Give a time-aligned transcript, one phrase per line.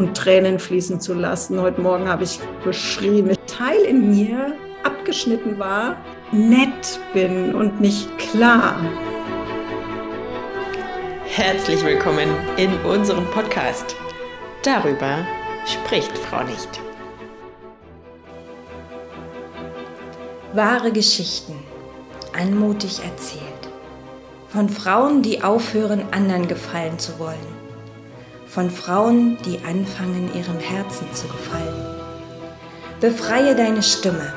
[0.00, 1.60] und Tränen fließen zu lassen.
[1.60, 5.94] Heute Morgen habe ich beschrieben, ein Teil in mir abgeschnitten war,
[6.32, 8.80] nett bin und nicht klar.
[11.26, 13.94] Herzlich willkommen in unserem Podcast.
[14.62, 15.18] Darüber
[15.66, 16.80] spricht Frau nicht.
[20.54, 21.56] Wahre Geschichten,
[22.32, 23.44] anmutig erzählt.
[24.48, 27.59] Von Frauen, die aufhören, anderen gefallen zu wollen
[28.50, 31.86] von Frauen, die anfangen, ihrem Herzen zu gefallen.
[33.00, 34.32] Befreie deine Stimme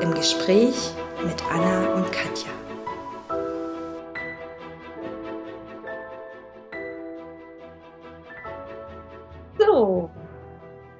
[0.00, 0.92] im Gespräch
[1.24, 2.50] mit Anna und Katja.
[9.58, 10.08] So,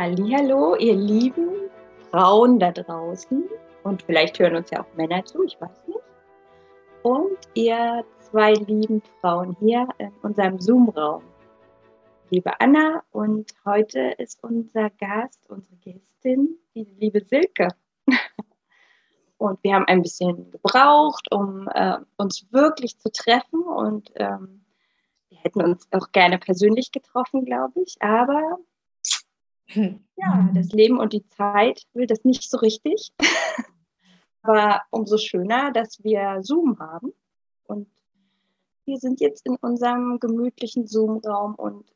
[0.00, 1.70] hallo, ihr lieben
[2.10, 3.44] Frauen da draußen
[3.84, 6.00] und vielleicht hören uns ja auch Männer zu, ich weiß nicht.
[7.04, 11.22] Und ihr zwei lieben Frauen hier in unserem Zoom-Raum
[12.32, 17.68] liebe Anna und heute ist unser Gast, unsere Gästin, die liebe Silke.
[19.36, 24.64] Und wir haben ein bisschen gebraucht, um äh, uns wirklich zu treffen und ähm,
[25.30, 28.60] wir hätten uns auch gerne persönlich getroffen, glaube ich, aber
[29.74, 33.12] ja, das Leben und die Zeit will das nicht so richtig.
[34.42, 37.12] aber umso schöner, dass wir Zoom haben
[37.64, 37.88] und
[38.84, 41.91] wir sind jetzt in unserem gemütlichen Zoom-Raum und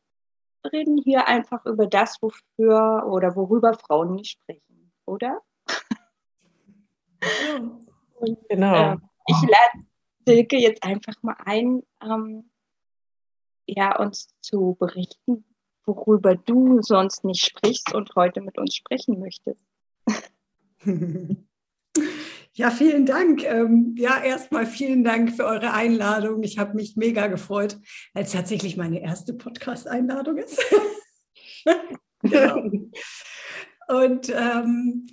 [0.72, 5.40] reden hier einfach über das, wofür oder worüber Frauen nicht sprechen, oder?
[8.14, 8.92] Und, genau.
[8.92, 9.86] Äh, ich lade
[10.26, 12.50] Silke jetzt einfach mal ein, ähm,
[13.66, 15.44] ja, uns zu berichten,
[15.84, 19.64] worüber du sonst nicht sprichst und heute mit uns sprechen möchtest.
[22.58, 23.44] Ja, vielen Dank.
[23.44, 26.42] Ähm, ja, erstmal vielen Dank für eure Einladung.
[26.42, 27.78] Ich habe mich mega gefreut,
[28.14, 30.64] es tatsächlich meine erste Podcast-Einladung ist.
[32.22, 32.62] genau.
[33.88, 35.06] Und ähm,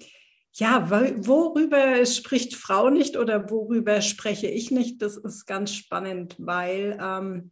[0.54, 5.02] ja, worüber spricht Frau nicht oder worüber spreche ich nicht?
[5.02, 7.52] Das ist ganz spannend, weil ähm,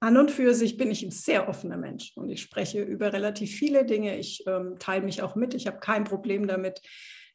[0.00, 3.54] an und für sich bin ich ein sehr offener Mensch und ich spreche über relativ
[3.54, 4.18] viele Dinge.
[4.18, 5.54] Ich ähm, teile mich auch mit.
[5.54, 6.82] Ich habe kein Problem damit,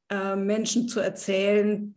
[0.10, 1.96] äh, Menschen zu erzählen,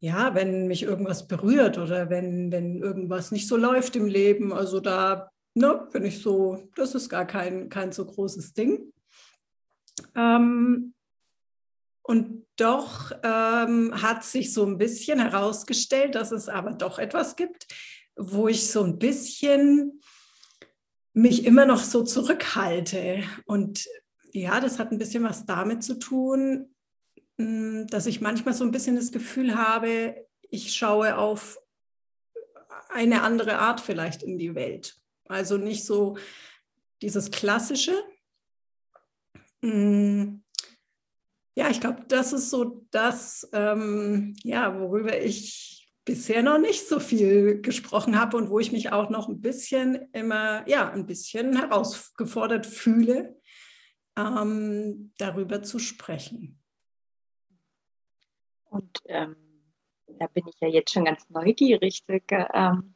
[0.00, 4.52] ja, wenn mich irgendwas berührt oder wenn, wenn irgendwas nicht so läuft im Leben.
[4.52, 8.92] Also da ne, bin ich so, das ist gar kein, kein so großes Ding.
[10.16, 10.94] Ähm,
[12.02, 17.66] und doch ähm, hat sich so ein bisschen herausgestellt, dass es aber doch etwas gibt,
[18.16, 20.00] wo ich so ein bisschen
[21.12, 23.22] mich immer noch so zurückhalte.
[23.44, 23.86] Und
[24.32, 26.69] ja, das hat ein bisschen was damit zu tun,
[27.86, 31.58] dass ich manchmal so ein bisschen das Gefühl habe, ich schaue auf
[32.88, 34.96] eine andere Art vielleicht in die Welt.
[35.26, 36.16] Also nicht so
[37.02, 37.94] dieses klassische.
[39.62, 40.40] Mm,
[41.54, 46.98] ja, ich glaube, das ist so das, ähm, ja, worüber ich bisher noch nicht so
[46.98, 51.56] viel gesprochen habe und wo ich mich auch noch ein bisschen immer, ja, ein bisschen
[51.56, 53.36] herausgefordert fühle,
[54.16, 56.59] ähm, darüber zu sprechen.
[58.70, 59.36] Und ähm,
[60.18, 62.02] da bin ich ja jetzt schon ganz neugierig.
[62.08, 62.94] Ähm,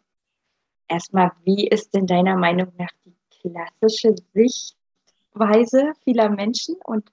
[0.88, 7.10] erstmal, wie ist denn deiner Meinung nach die klassische Sichtweise vieler Menschen und,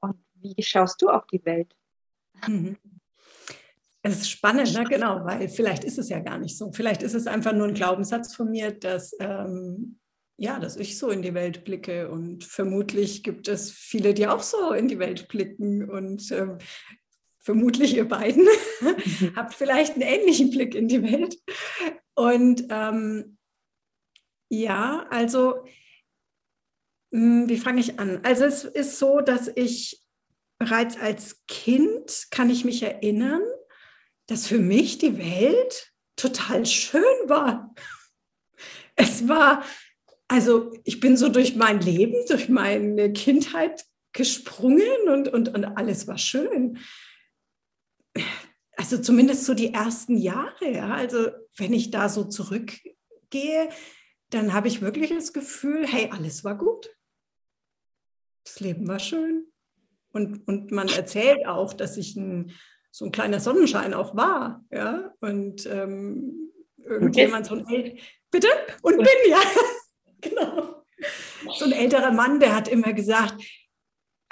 [0.00, 1.74] und wie schaust du auf die Welt?
[2.46, 2.76] Mhm.
[4.06, 4.84] Es ist spannend, ne?
[4.84, 6.70] genau, weil vielleicht ist es ja gar nicht so.
[6.72, 9.98] Vielleicht ist es einfach nur ein Glaubenssatz von mir, dass, ähm,
[10.36, 14.42] ja, dass ich so in die Welt blicke und vermutlich gibt es viele, die auch
[14.42, 16.58] so in die Welt blicken und ähm,
[17.44, 18.48] vermutlich ihr beiden,
[18.80, 19.32] mhm.
[19.36, 21.38] habt vielleicht einen ähnlichen Blick in die Welt.
[22.14, 23.36] Und ähm,
[24.48, 25.64] ja, also,
[27.10, 28.20] mh, hm, wie fange ich an?
[28.24, 30.02] Also es ist so, dass ich
[30.58, 33.42] bereits als Kind, kann ich mich erinnern,
[34.26, 37.74] dass für mich die Welt total schön war.
[38.96, 39.64] Es war,
[40.28, 46.06] also ich bin so durch mein Leben, durch meine Kindheit gesprungen und, und, und alles
[46.06, 46.78] war schön
[48.76, 50.94] also zumindest so die ersten Jahre, ja.
[50.94, 53.68] Also wenn ich da so zurückgehe,
[54.30, 56.90] dann habe ich wirklich das Gefühl, hey, alles war gut.
[58.44, 59.46] Das Leben war schön.
[60.12, 62.52] Und, und man erzählt auch, dass ich ein,
[62.90, 65.12] so ein kleiner Sonnenschein auch war, ja.
[65.20, 67.98] Und ähm, irgendjemand, so ein El
[68.30, 68.48] bitte?
[68.82, 69.40] Und bin, ja.
[70.20, 70.84] genau.
[71.56, 73.34] So ein älterer Mann, der hat immer gesagt,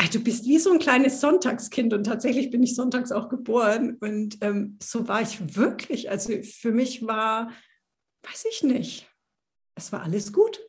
[0.08, 4.38] du bist wie so ein kleines Sonntagskind und tatsächlich bin ich sonntags auch geboren und
[4.40, 6.10] ähm, so war ich wirklich.
[6.10, 7.50] Also für mich war,
[8.22, 9.10] weiß ich nicht,
[9.74, 10.60] es war alles gut,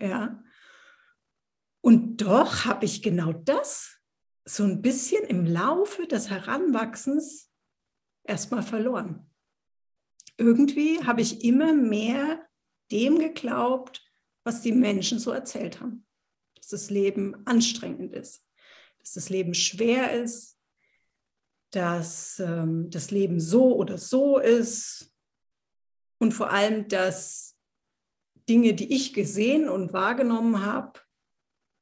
[0.00, 0.42] ja.
[1.82, 3.98] Und doch habe ich genau das
[4.44, 7.50] so ein bisschen im Laufe des Heranwachsens
[8.24, 9.30] erstmal verloren.
[10.36, 12.46] Irgendwie habe ich immer mehr
[12.90, 14.02] dem geglaubt,
[14.44, 16.06] was die Menschen so erzählt haben.
[16.56, 18.42] Dass das Leben anstrengend ist,
[19.00, 20.58] dass das Leben schwer ist,
[21.70, 25.12] dass ähm, das Leben so oder so ist
[26.18, 27.56] und vor allem, dass
[28.48, 31.00] Dinge, die ich gesehen und wahrgenommen habe,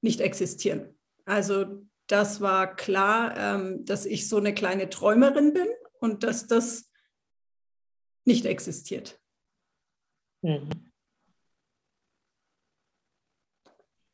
[0.00, 0.98] nicht existieren.
[1.24, 5.68] Also das war klar, ähm, dass ich so eine kleine Träumerin bin
[6.00, 6.90] und dass das
[8.24, 9.20] nicht existiert.
[10.42, 10.68] Mhm.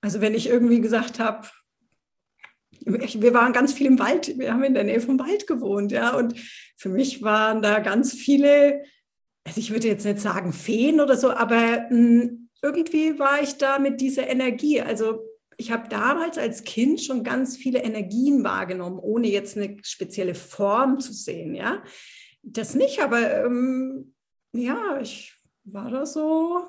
[0.00, 1.48] Also wenn ich irgendwie gesagt habe,
[2.84, 6.16] wir waren ganz viel im Wald, wir haben in der Nähe vom Wald gewohnt, ja,
[6.16, 6.34] und
[6.76, 8.82] für mich waren da ganz viele,
[9.44, 13.58] also ich würde jetzt nicht sagen Feen oder so, aber mh, hm, irgendwie war ich
[13.58, 14.80] da mit dieser Energie.
[14.80, 15.20] Also
[15.58, 20.98] ich habe damals als Kind schon ganz viele Energien wahrgenommen, ohne jetzt eine spezielle Form
[21.00, 21.82] zu sehen, ja.
[22.42, 24.14] Das nicht, aber ähm,
[24.52, 25.34] ja, ich
[25.64, 26.64] war da so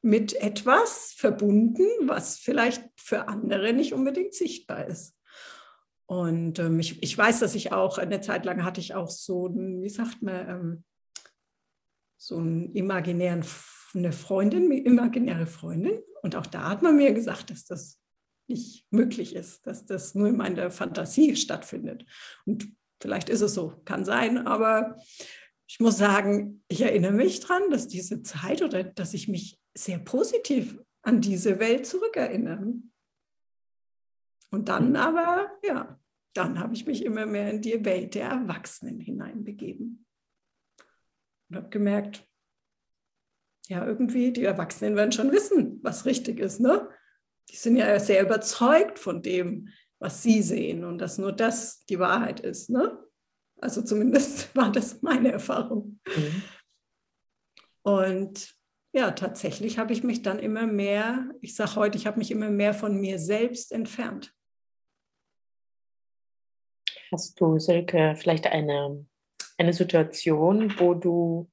[0.00, 5.14] mit etwas verbunden, was vielleicht für andere nicht unbedingt sichtbar ist.
[6.12, 9.48] Und ähm, ich, ich weiß, dass ich auch, eine Zeit lang hatte ich auch so,
[9.54, 10.84] wie sagt man, ähm,
[12.18, 13.42] so einen imaginären,
[13.94, 16.02] eine Freundin, imaginäre Freundin.
[16.20, 17.98] Und auch da hat man mir gesagt, dass das
[18.46, 22.04] nicht möglich ist, dass das nur in meiner Fantasie stattfindet.
[22.44, 22.68] Und
[23.00, 24.98] vielleicht ist es so, kann sein, aber
[25.66, 29.98] ich muss sagen, ich erinnere mich daran, dass diese Zeit oder dass ich mich sehr
[29.98, 32.74] positiv an diese Welt zurückerinnere.
[34.50, 35.98] Und dann aber, ja,
[36.34, 40.06] dann habe ich mich immer mehr in die Welt der Erwachsenen hineinbegeben.
[41.48, 42.26] Und habe gemerkt,
[43.68, 46.60] ja, irgendwie, die Erwachsenen werden schon wissen, was richtig ist.
[46.60, 46.88] Ne?
[47.50, 49.68] Die sind ja sehr überzeugt von dem,
[49.98, 52.70] was sie sehen und dass nur das die Wahrheit ist.
[52.70, 52.98] Ne?
[53.60, 56.00] Also zumindest war das meine Erfahrung.
[56.06, 56.42] Mhm.
[57.82, 58.54] Und
[58.94, 62.50] ja, tatsächlich habe ich mich dann immer mehr, ich sage heute, ich habe mich immer
[62.50, 64.34] mehr von mir selbst entfernt.
[67.12, 69.04] Hast du, Silke, vielleicht eine,
[69.58, 71.50] eine Situation, wo du,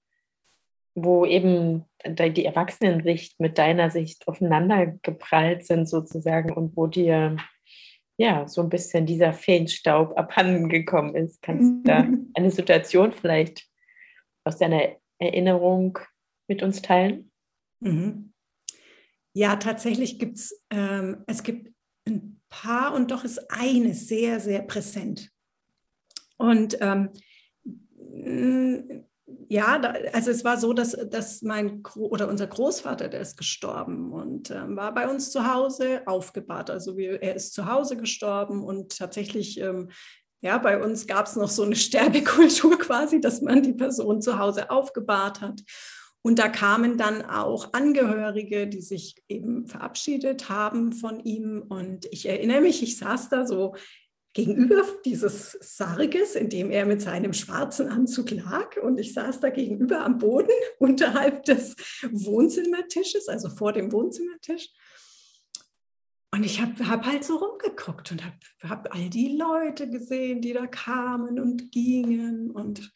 [0.96, 7.36] wo eben die Erwachsenensicht mit deiner Sicht aufeinander geprallt sind sozusagen und wo dir
[8.18, 11.42] ja so ein bisschen dieser Feenstaub abhanden gekommen ist?
[11.42, 13.68] Kannst du da eine Situation vielleicht
[14.44, 16.00] aus deiner Erinnerung
[16.48, 17.32] mit uns teilen?
[17.82, 18.34] Mhm.
[19.34, 21.74] Ja, tatsächlich gibt es, ähm, es gibt
[22.08, 25.32] ein paar und doch ist eine sehr, sehr präsent.
[26.40, 27.10] Und ähm,
[29.50, 33.38] ja, da, also es war so, dass, dass mein Gro oder unser Großvater, der ist
[33.38, 36.70] gestorben und ähm, war bei uns zu Hause aufgebahrt.
[36.70, 39.90] Also wir, er ist zu Hause gestorben und tatsächlich, ähm,
[40.42, 44.40] ja, bei uns gab es noch so eine Sterbekultur quasi, dass man die Person zu
[44.40, 45.62] Hause aufgebahrt hat.
[46.22, 51.64] Und da kamen dann auch Angehörige, die sich eben verabschiedet haben von ihm.
[51.68, 53.76] Und ich erinnere mich, ich saß da so
[54.34, 58.78] gegenüber dieses Sarges, in dem er mit seinem schwarzen Anzug lag.
[58.78, 61.76] Und ich saß da gegenüber am Boden unterhalb des
[62.12, 64.70] Wohnzimmertisches, also vor dem Wohnzimmertisch.
[66.32, 70.54] Und ich habe hab halt so rumgeguckt und habe hab all die Leute gesehen, die
[70.54, 72.52] da kamen und gingen.
[72.52, 72.92] Und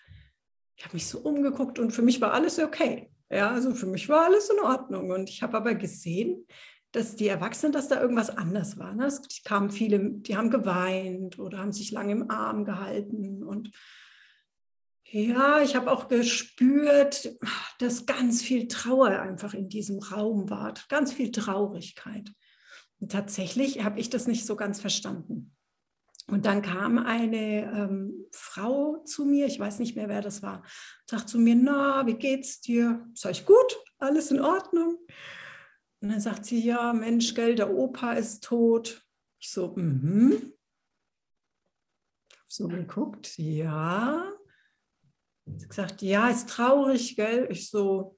[0.75, 3.09] ich habe mich so umgeguckt und für mich war alles okay.
[3.31, 5.09] Ja, also für mich war alles in Ordnung.
[5.09, 6.45] Und ich habe aber gesehen,
[6.93, 8.93] dass die Erwachsenen, dass da irgendwas anders war.
[8.93, 9.07] Ne?
[9.07, 13.43] Es kamen viele, die haben geweint oder haben sich lange im Arm gehalten.
[13.43, 13.71] Und
[15.09, 17.35] ja, ich habe auch gespürt,
[17.79, 22.31] dass ganz viel Trauer einfach in diesem Raum war, ganz viel Traurigkeit.
[22.99, 25.55] Und tatsächlich habe ich das nicht so ganz verstanden.
[26.27, 30.63] Und dann kam eine ähm, Frau zu mir, ich weiß nicht mehr, wer das war,
[31.09, 33.05] sagt zu mir, na, wie geht's dir?
[33.13, 34.99] Sag ich, gut, alles in Ordnung.
[36.03, 39.07] Und dann sagt sie, ja, Mensch, gell, der Opa ist tot.
[39.39, 40.51] Ich so, mhm.
[42.45, 44.29] So geguckt, ja.
[45.45, 47.47] Sie gesagt, ja, ist traurig, gell?
[47.49, 48.17] Ich so,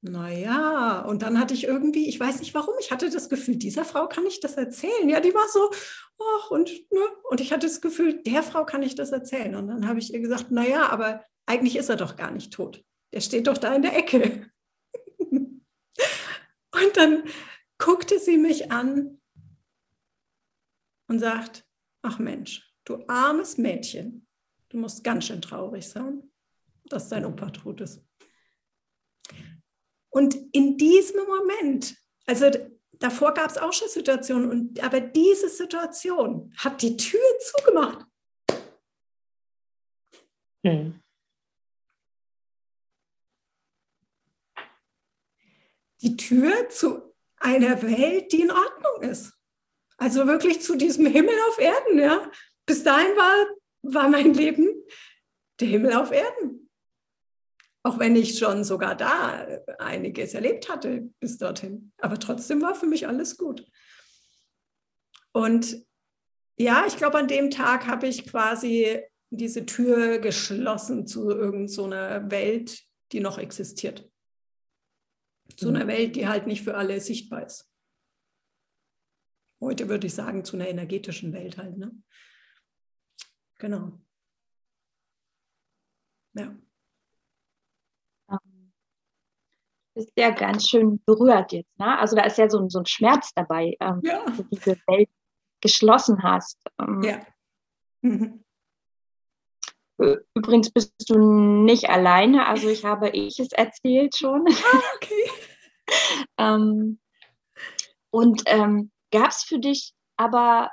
[0.00, 3.84] naja, und dann hatte ich irgendwie, ich weiß nicht warum, ich hatte das Gefühl, dieser
[3.84, 5.06] Frau kann ich das erzählen.
[5.06, 5.70] Ja, die war so,
[6.18, 7.00] ach, und, ne?
[7.28, 9.54] und ich hatte das Gefühl, der Frau kann ich das erzählen.
[9.54, 12.82] Und dann habe ich ihr gesagt, naja, aber eigentlich ist er doch gar nicht tot.
[13.12, 14.50] Der steht doch da in der Ecke.
[16.82, 17.24] Und dann
[17.78, 19.20] guckte sie mich an
[21.08, 21.64] und sagt,
[22.02, 24.26] ach Mensch, du armes Mädchen,
[24.68, 26.30] du musst ganz schön traurig sein,
[26.84, 28.02] dass dein Opa tot ist.
[30.10, 31.96] Und in diesem Moment,
[32.26, 32.50] also
[32.92, 38.06] davor gab es auch schon Situationen, und, aber diese Situation hat die Tür zugemacht.
[40.64, 41.00] Hm.
[46.02, 49.32] Die Tür zu einer Welt, die in Ordnung ist.
[49.96, 52.30] Also wirklich zu diesem Himmel auf Erden, ja.
[52.66, 53.46] Bis dahin war,
[53.82, 54.68] war mein Leben
[55.58, 56.70] der Himmel auf Erden.
[57.82, 59.46] Auch wenn ich schon sogar da
[59.78, 61.92] einiges erlebt hatte bis dorthin.
[61.98, 63.66] Aber trotzdem war für mich alles gut.
[65.32, 65.84] Und
[66.58, 72.30] ja, ich glaube, an dem Tag habe ich quasi diese Tür geschlossen zu irgendeiner so
[72.30, 74.10] Welt, die noch existiert.
[75.56, 75.86] Zu einer.
[75.86, 77.70] Welt, die halt nicht für alle sichtbar ist.
[79.60, 81.76] Heute würde ich sagen, zu einer energetischen Welt halt.
[81.76, 81.92] Ne?
[83.58, 84.00] Genau.
[86.34, 86.56] Ja.
[88.30, 88.72] Ähm,
[89.94, 91.78] ist ja ganz schön berührt jetzt.
[91.78, 91.98] Ne?
[91.98, 94.24] Also da ist ja so ein, so ein Schmerz dabei, ähm, ja.
[94.24, 95.10] dass du diese Welt
[95.60, 96.58] geschlossen hast.
[96.80, 97.26] Ähm, ja.
[98.00, 98.44] Mhm.
[100.34, 104.46] Übrigens bist du nicht alleine, also ich habe ich es erzählt schon.
[104.48, 105.30] Ah, okay.
[106.38, 106.98] ähm,
[108.10, 110.70] und ähm, gab es für dich aber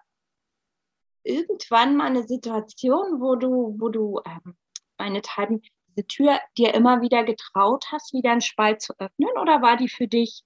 [1.24, 4.56] irgendwann mal eine Situation, wo du, wo du ähm,
[4.98, 9.38] meinethalben diese Tür dir immer wieder getraut hast, wieder einen Spalt zu öffnen?
[9.42, 10.44] Oder war die für dich,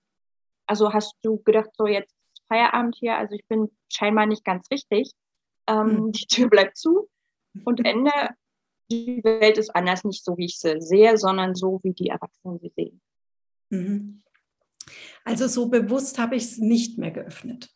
[0.65, 2.15] also hast du gedacht, so jetzt
[2.47, 5.11] Feierabend hier, also ich bin scheinbar nicht ganz richtig,
[5.67, 6.11] ähm, mhm.
[6.11, 7.09] die Tür bleibt zu
[7.63, 8.11] und Ende,
[8.91, 12.59] die Welt ist anders, nicht so, wie ich sie sehe, sondern so, wie die Erwachsenen
[12.59, 13.01] sie sehen.
[13.69, 14.21] Mhm.
[15.23, 17.69] Also so bewusst habe ich es nicht mehr geöffnet.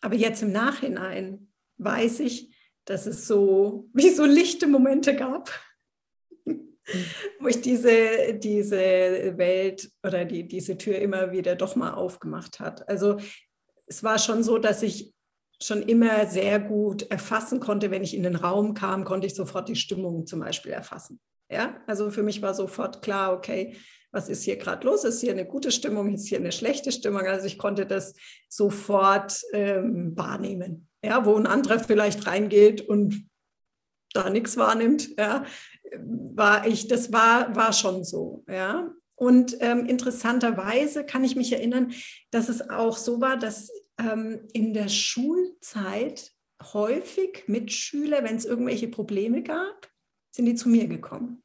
[0.00, 5.50] Aber jetzt im Nachhinein weiß ich, dass es so wie so lichte Momente gab,
[7.40, 12.88] wo ich diese, diese Welt oder die, diese Tür immer wieder doch mal aufgemacht hat.
[12.88, 13.18] Also
[13.86, 15.12] es war schon so, dass ich
[15.62, 17.90] schon immer sehr gut erfassen konnte.
[17.90, 21.20] Wenn ich in den Raum kam, konnte ich sofort die Stimmung zum Beispiel erfassen.
[21.50, 23.76] Ja, also für mich war sofort klar, okay,
[24.10, 25.04] was ist hier gerade los?
[25.04, 26.12] Ist hier eine gute Stimmung?
[26.14, 27.22] Ist hier eine schlechte Stimmung?
[27.22, 28.14] Also ich konnte das
[28.48, 30.88] sofort ähm, wahrnehmen.
[31.04, 33.26] Ja, wo ein anderer vielleicht reingeht und
[34.12, 35.44] da nichts wahrnimmt, ja,
[35.98, 38.90] war ich, das war, war schon so, ja.
[39.14, 41.92] Und ähm, interessanterweise kann ich mich erinnern,
[42.30, 46.32] dass es auch so war, dass ähm, in der Schulzeit
[46.72, 49.90] häufig Mitschüler, wenn es irgendwelche Probleme gab,
[50.30, 51.42] sind die zu mir gekommen.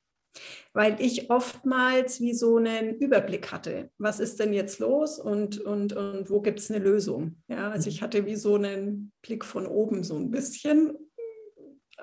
[0.71, 3.89] Weil ich oftmals wie so einen Überblick hatte.
[3.97, 7.41] Was ist denn jetzt los und, und, und wo gibt es eine Lösung?
[7.47, 10.95] Ja, also ich hatte wie so einen Blick von oben so ein bisschen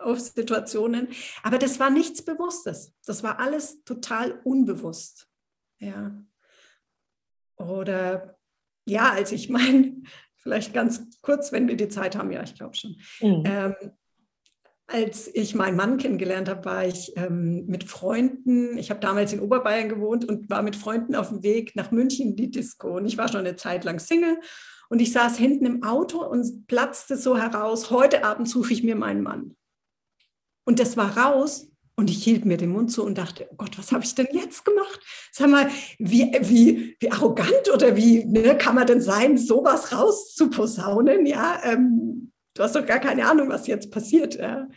[0.01, 1.09] auf Situationen.
[1.43, 2.93] Aber das war nichts Bewusstes.
[3.07, 5.29] Das war alles total unbewusst.
[5.79, 6.21] Ja.
[7.57, 8.37] Oder
[8.87, 10.07] ja, als ich mein,
[10.45, 12.97] vielleicht ganz kurz, wenn wir die Zeit haben, ja, ich glaube schon.
[13.21, 13.43] Mhm.
[13.45, 13.75] Ähm,
[14.87, 19.41] als ich meinen Mann kennengelernt habe, war ich ähm, mit Freunden, ich habe damals in
[19.41, 22.99] Oberbayern gewohnt und war mit Freunden auf dem Weg nach München in die Disco.
[22.99, 24.39] Und ich war schon eine Zeit lang Single
[24.91, 28.95] und ich saß hinten im Auto und platzte so heraus, heute Abend suche ich mir
[28.95, 29.57] meinen Mann.
[30.67, 33.79] Und das war raus und ich hielt mir den Mund zu und dachte, oh Gott,
[33.79, 35.01] was habe ich denn jetzt gemacht?
[35.31, 41.25] Sag mal, wie, wie, wie arrogant oder wie ne, kann man denn sein, sowas rauszuposaunen?
[41.25, 44.35] Ja, ähm, du hast doch gar keine Ahnung, was jetzt passiert.
[44.35, 44.69] Ja.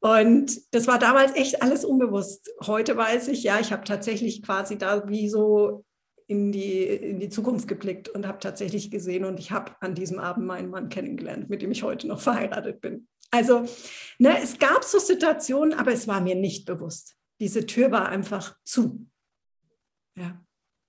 [0.00, 2.50] Und das war damals echt alles unbewusst.
[2.66, 5.84] Heute weiß ich, ja, ich habe tatsächlich quasi da wie so
[6.28, 10.18] in die, in die Zukunft geblickt und habe tatsächlich gesehen und ich habe an diesem
[10.18, 13.06] Abend meinen Mann kennengelernt, mit dem ich heute noch verheiratet bin.
[13.36, 13.66] Also
[14.18, 17.16] ne, es gab so Situationen, aber es war mir nicht bewusst.
[17.38, 19.06] Diese Tür war einfach zu.
[20.16, 20.42] Ja,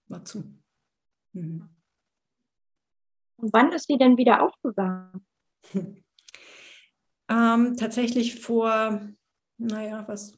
[0.08, 0.58] war zu.
[1.34, 1.70] Mhm.
[3.36, 5.26] Und wann ist die denn wieder aufgegangen?
[7.30, 9.02] Ähm, tatsächlich vor,
[9.58, 10.38] naja, was?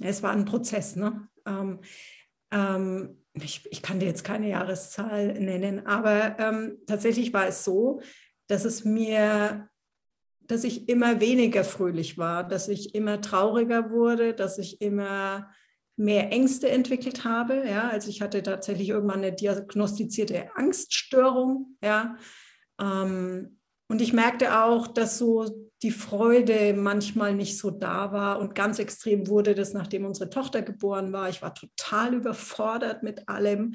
[0.00, 1.28] Es war ein Prozess, ne?
[1.44, 1.80] Ähm,
[2.50, 8.00] ähm, ich, ich, kann dir jetzt keine Jahreszahl nennen, aber ähm, tatsächlich war es so,
[8.46, 9.68] dass es mir,
[10.40, 15.50] dass ich immer weniger fröhlich war, dass ich immer trauriger wurde, dass ich immer
[15.96, 17.64] mehr Ängste entwickelt habe.
[17.68, 21.76] Ja, also ich hatte tatsächlich irgendwann eine diagnostizierte Angststörung.
[21.82, 22.16] Ja,
[22.80, 23.58] ähm,
[23.88, 28.78] und ich merkte auch, dass so die Freude manchmal nicht so da war und ganz
[28.78, 31.28] extrem wurde das, nachdem unsere Tochter geboren war.
[31.28, 33.74] Ich war total überfordert mit allem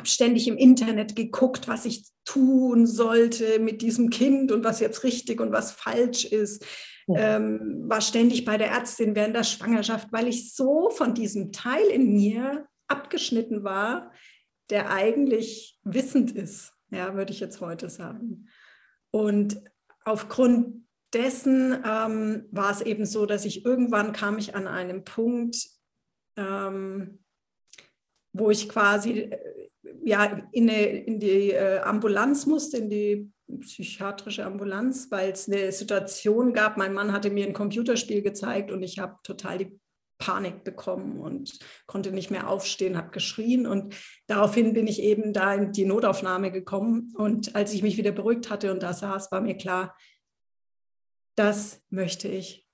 [0.00, 5.04] habe ständig im Internet geguckt, was ich tun sollte mit diesem Kind und was jetzt
[5.04, 6.64] richtig und was falsch ist.
[7.06, 7.36] Ja.
[7.36, 11.86] Ähm, war ständig bei der Ärztin während der Schwangerschaft, weil ich so von diesem Teil
[11.88, 14.10] in mir abgeschnitten war,
[14.70, 18.48] der eigentlich wissend ist, ja, würde ich jetzt heute sagen.
[19.10, 19.62] Und
[20.04, 25.68] aufgrund dessen ähm, war es eben so, dass ich irgendwann kam ich an einem Punkt,
[26.36, 27.18] ähm,
[28.32, 29.59] wo ich quasi äh,
[30.04, 33.30] ja, in, eine, in die äh, Ambulanz musste, in die
[33.60, 36.76] psychiatrische Ambulanz, weil es eine Situation gab.
[36.76, 39.80] Mein Mann hatte mir ein Computerspiel gezeigt und ich habe total die
[40.18, 43.94] Panik bekommen und konnte nicht mehr aufstehen, habe geschrien und
[44.26, 48.50] daraufhin bin ich eben da in die Notaufnahme gekommen und als ich mich wieder beruhigt
[48.50, 49.96] hatte und da saß, war mir klar,
[51.36, 52.66] das möchte ich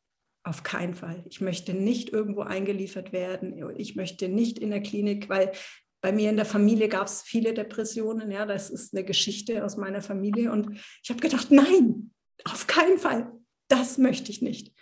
[0.42, 1.24] auf keinen Fall.
[1.28, 3.76] Ich möchte nicht irgendwo eingeliefert werden.
[3.76, 5.52] Ich möchte nicht in der Klinik, weil
[6.00, 8.30] bei mir in der Familie gab es viele Depressionen.
[8.30, 10.52] Ja, das ist eine Geschichte aus meiner Familie.
[10.52, 12.12] Und ich habe gedacht, nein,
[12.44, 13.32] auf keinen Fall.
[13.68, 14.72] Das möchte ich nicht.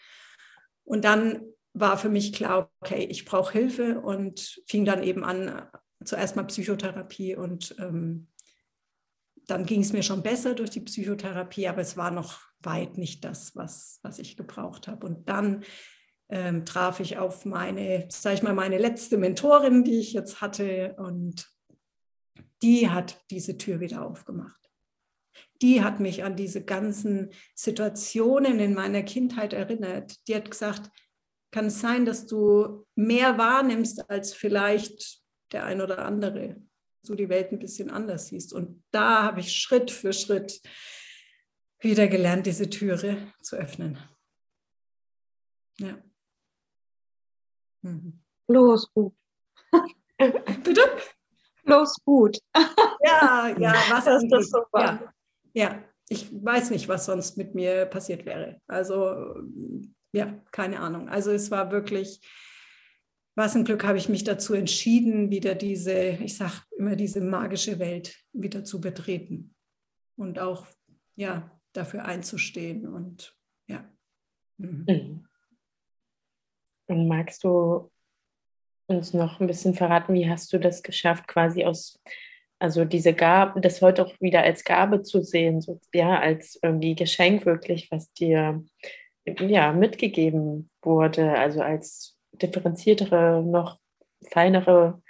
[0.84, 1.42] Und dann
[1.72, 5.68] war für mich klar, okay, ich brauche Hilfe und fing dann eben an,
[6.04, 8.28] zuerst mal Psychotherapie und ähm,
[9.46, 13.24] dann ging es mir schon besser durch die Psychotherapie, aber es war noch weit nicht
[13.24, 15.06] das, was, was ich gebraucht habe.
[15.06, 15.64] Und dann
[16.28, 20.94] ähm, traf ich auf meine, sag ich mal, meine letzte Mentorin, die ich jetzt hatte
[20.98, 21.48] und
[22.62, 24.70] die hat diese Tür wieder aufgemacht.
[25.60, 30.26] Die hat mich an diese ganzen Situationen in meiner Kindheit erinnert.
[30.28, 30.90] Die hat gesagt,
[31.50, 36.56] kann es sein, dass du mehr wahrnimmst als vielleicht der ein oder andere,
[37.02, 38.52] so die Welt ein bisschen anders siehst.
[38.52, 40.60] Und da habe ich Schritt für Schritt
[41.78, 43.98] wieder gelernt, diese Türe zu öffnen.
[45.78, 46.02] Ja.
[47.84, 48.20] Mhm.
[48.48, 49.14] Los gut.
[50.64, 50.82] Bitte?
[51.64, 52.38] Los gut.
[53.04, 55.14] Ja, ja, was ist das super.
[55.54, 58.60] Ja, ja, ich weiß nicht, was sonst mit mir passiert wäre.
[58.66, 59.36] Also
[60.12, 61.08] ja, keine Ahnung.
[61.08, 62.20] Also es war wirklich,
[63.34, 67.78] was ein Glück habe ich mich dazu entschieden, wieder diese, ich sage immer, diese magische
[67.78, 69.54] Welt wieder zu betreten
[70.16, 70.66] und auch
[71.16, 73.90] ja, dafür einzustehen und ja.
[74.58, 74.84] Mhm.
[74.88, 75.28] mhm.
[76.86, 77.90] Und magst du
[78.86, 82.00] uns noch ein bisschen verraten, wie hast du das geschafft, quasi aus,
[82.58, 86.94] also diese Gabe, das heute auch wieder als Gabe zu sehen, so, ja, als irgendwie
[86.94, 88.62] Geschenk wirklich, was dir
[89.24, 93.78] ja, mitgegeben wurde, also als differenziertere, noch
[94.30, 95.02] feinere,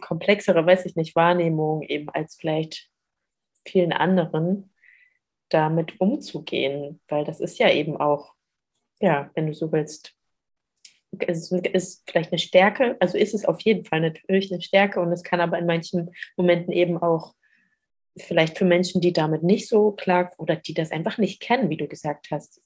[0.00, 2.88] komplexere, weiß ich nicht, Wahrnehmung eben als vielleicht
[3.66, 4.72] vielen anderen,
[5.48, 8.34] damit umzugehen, weil das ist ja eben auch,
[9.00, 10.14] ja, wenn du so willst,
[11.18, 15.12] es ist vielleicht eine Stärke, also ist es auf jeden Fall natürlich eine Stärke und
[15.12, 17.34] es kann aber in manchen Momenten eben auch
[18.16, 21.76] vielleicht für Menschen, die damit nicht so klar oder die das einfach nicht kennen, wie
[21.76, 22.62] du gesagt hast,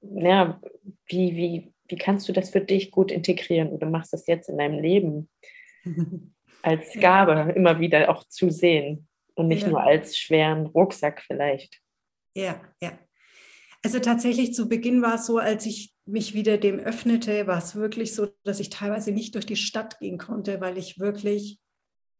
[0.00, 0.60] ja,
[1.06, 4.58] wie, wie, wie kannst du das für dich gut integrieren oder machst das jetzt in
[4.58, 5.28] deinem Leben
[6.62, 9.68] als Gabe immer wieder auch zu sehen und nicht ja.
[9.68, 11.80] nur als schweren Rucksack vielleicht?
[12.34, 12.98] Ja, ja.
[13.82, 17.76] Also tatsächlich zu Beginn war es so, als ich mich wieder dem öffnete, war es
[17.76, 21.60] wirklich so, dass ich teilweise nicht durch die Stadt gehen konnte, weil ich wirklich,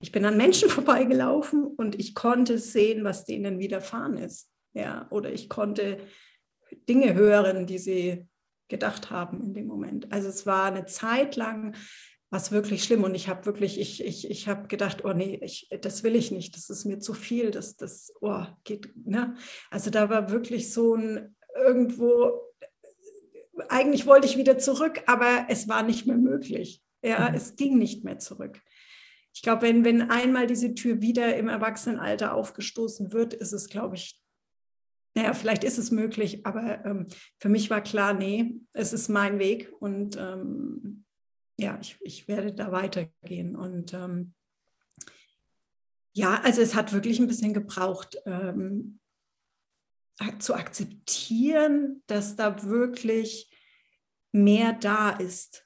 [0.00, 4.50] ich bin an Menschen vorbeigelaufen und ich konnte sehen, was denen widerfahren ist.
[4.74, 5.98] Ja, oder ich konnte
[6.88, 8.28] Dinge hören, die sie
[8.68, 10.12] gedacht haben in dem Moment.
[10.12, 11.74] Also es war eine Zeit lang
[12.30, 15.68] was wirklich schlimm und ich habe wirklich, ich, ich, ich habe gedacht, oh nee, ich,
[15.80, 19.34] das will ich nicht, das ist mir zu viel, das, das oh, geht, ne?
[19.70, 22.40] Also da war wirklich so ein irgendwo,
[23.68, 26.82] eigentlich wollte ich wieder zurück, aber es war nicht mehr möglich.
[27.02, 27.34] Ja, mhm.
[27.36, 28.60] es ging nicht mehr zurück.
[29.34, 33.96] Ich glaube, wenn, wenn einmal diese Tür wieder im Erwachsenenalter aufgestoßen wird, ist es, glaube
[33.96, 34.20] ich,
[35.14, 37.06] naja, vielleicht ist es möglich, aber ähm,
[37.38, 41.04] für mich war klar, nee, es ist mein Weg und ähm,
[41.58, 43.56] ja, ich, ich werde da weitergehen.
[43.56, 44.34] Und ähm,
[46.12, 49.00] ja, also es hat wirklich ein bisschen gebraucht, ähm,
[50.38, 53.50] zu akzeptieren, dass da wirklich
[54.32, 55.64] mehr da ist.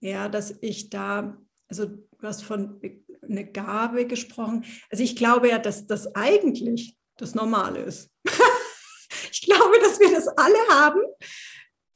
[0.00, 2.80] Ja, dass ich da, also du hast von
[3.22, 4.64] eine Gabe gesprochen.
[4.90, 8.10] Also ich glaube ja, dass das eigentlich das Normale ist.
[9.32, 11.00] ich glaube, dass wir das alle haben.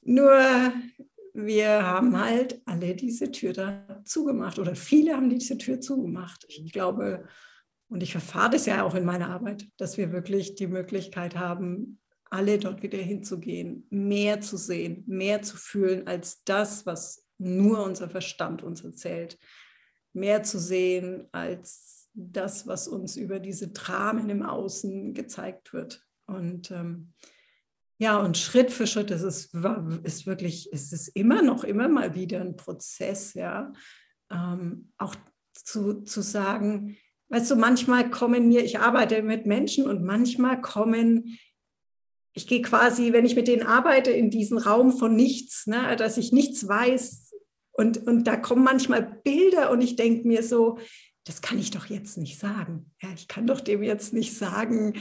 [0.02, 0.72] Nur
[1.32, 6.44] wir haben halt alle diese Tür da zugemacht oder viele haben diese Tür zugemacht.
[6.48, 7.28] Ich glaube,
[7.90, 11.98] und ich verfahre das ja auch in meiner Arbeit, dass wir wirklich die Möglichkeit haben,
[12.30, 18.08] alle dort wieder hinzugehen, mehr zu sehen, mehr zu fühlen als das, was nur unser
[18.08, 19.38] Verstand uns erzählt.
[20.12, 26.06] Mehr zu sehen als das, was uns über diese Dramen im Außen gezeigt wird.
[26.26, 27.12] Und ähm,
[27.98, 29.50] ja, und Schritt für Schritt ist es
[30.04, 33.72] ist wirklich, ist es immer noch, immer mal wieder ein Prozess, ja.
[34.30, 35.16] Ähm, auch
[35.54, 36.96] zu, zu sagen,
[37.30, 41.38] weißt du, manchmal kommen mir, ich arbeite mit Menschen und manchmal kommen,
[42.32, 46.16] ich gehe quasi, wenn ich mit denen arbeite, in diesen Raum von nichts, ne, dass
[46.16, 47.34] ich nichts weiß.
[47.72, 50.78] Und, und da kommen manchmal Bilder und ich denke mir so,
[51.24, 52.92] das kann ich doch jetzt nicht sagen.
[53.00, 54.94] Ja, ich kann doch dem jetzt nicht sagen,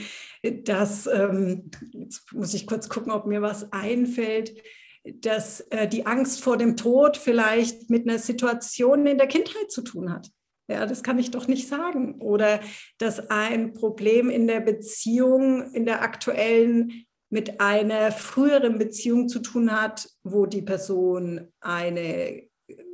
[0.64, 4.54] dass, ähm, jetzt muss ich kurz gucken, ob mir was einfällt,
[5.04, 9.82] dass äh, die Angst vor dem Tod vielleicht mit einer Situation in der Kindheit zu
[9.82, 10.30] tun hat.
[10.70, 12.22] Ja, das kann ich doch nicht sagen.
[12.22, 12.60] Oder
[13.00, 19.72] dass ein Problem in der Beziehung, in der aktuellen, mit einer früheren Beziehung zu tun
[19.72, 22.44] hat, wo die Person eine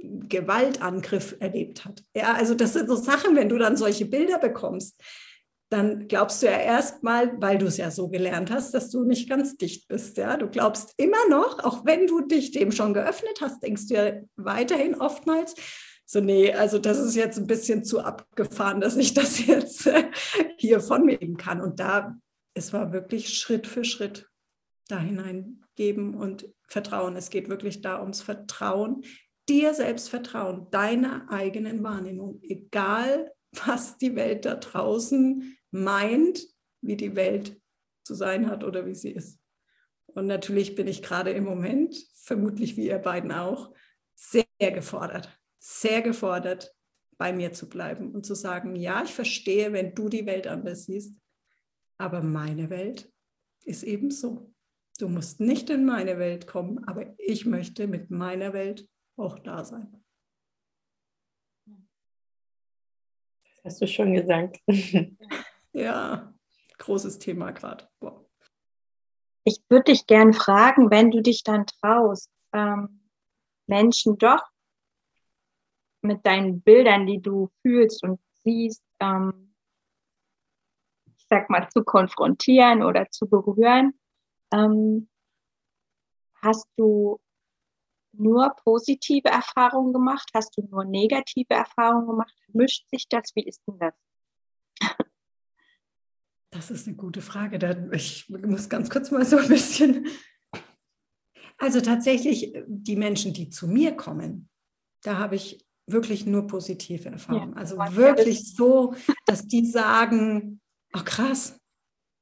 [0.04, 2.04] Gewaltangriff erlebt hat.
[2.16, 5.02] Ja, also das sind so Sachen, wenn du dann solche Bilder bekommst,
[5.70, 9.28] dann glaubst du ja erstmal, weil du es ja so gelernt hast, dass du nicht
[9.28, 10.18] ganz dicht bist.
[10.18, 13.96] Ja, du glaubst immer noch, auch wenn du dich dem schon geöffnet hast, denkst du
[13.96, 15.56] ja weiterhin oftmals,
[16.06, 19.90] so, nee, also das ist jetzt ein bisschen zu abgefahren, dass ich das jetzt
[20.58, 21.62] hier von mir geben kann.
[21.62, 22.16] Und da,
[22.54, 24.30] es war wirklich Schritt für Schritt
[24.88, 27.16] da hineingeben und Vertrauen.
[27.16, 29.04] Es geht wirklich da ums Vertrauen
[29.50, 36.42] dir selbst vertrauen, deiner eigenen Wahrnehmung, egal was die Welt da draußen meint,
[36.82, 37.60] wie die Welt
[38.04, 39.40] zu sein hat oder wie sie ist.
[40.08, 43.74] Und natürlich bin ich gerade im Moment, vermutlich wie ihr beiden auch,
[44.16, 45.30] sehr gefordert,
[45.66, 46.76] sehr gefordert,
[47.18, 50.86] bei mir zu bleiben und zu sagen, ja, ich verstehe, wenn du die Welt anders
[50.86, 51.18] siehst,
[51.98, 53.12] aber meine Welt
[53.64, 54.54] ist eben so.
[55.00, 59.66] Du musst nicht in meine Welt kommen, aber ich möchte mit meiner Welt auch da
[59.66, 60.04] sein.
[63.64, 64.60] Das hast du schon gesagt.
[65.74, 66.32] ja,
[66.78, 67.90] großes Thema gerade.
[68.02, 68.24] Wow.
[69.46, 73.10] Ich würde dich gern fragen, wenn du dich dann traust, ähm,
[73.66, 74.44] Menschen doch
[76.06, 79.54] mit deinen Bildern, die du fühlst und siehst, ähm,
[81.18, 84.00] ich sag mal, zu konfrontieren oder zu berühren.
[84.54, 85.10] Ähm,
[86.42, 87.20] hast du
[88.14, 90.30] nur positive Erfahrungen gemacht?
[90.34, 92.34] Hast du nur negative Erfahrungen gemacht?
[92.54, 93.32] Mischt sich das?
[93.36, 93.94] Wie ist denn das?
[96.52, 97.90] Das ist eine gute Frage.
[97.92, 100.08] Ich muss ganz kurz mal so ein bisschen.
[101.58, 104.50] Also tatsächlich, die Menschen, die zu mir kommen,
[105.02, 107.54] da habe ich wirklich nur positive Erfahrungen.
[107.54, 108.96] Ja, also wirklich so,
[109.26, 110.60] dass die sagen,
[110.96, 111.60] oh krass,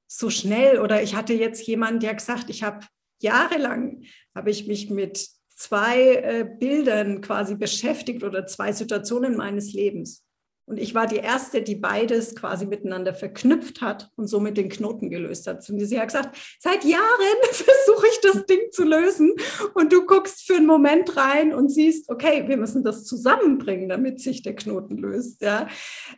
[0.08, 0.80] so schnell.
[0.80, 2.86] Oder ich hatte jetzt jemanden, der gesagt, ich habe
[3.21, 4.04] jahrelang,
[4.36, 10.23] habe ich mich mit zwei äh, Bildern quasi beschäftigt oder zwei Situationen meines Lebens.
[10.65, 15.10] Und ich war die Erste, die beides quasi miteinander verknüpft hat und somit den Knoten
[15.10, 15.69] gelöst hat.
[15.69, 17.02] Und sie hat gesagt, seit Jahren
[17.52, 19.34] versuche ich das Ding zu lösen.
[19.73, 24.21] Und du guckst für einen Moment rein und siehst, okay, wir müssen das zusammenbringen, damit
[24.21, 25.41] sich der Knoten löst.
[25.41, 25.67] Ja?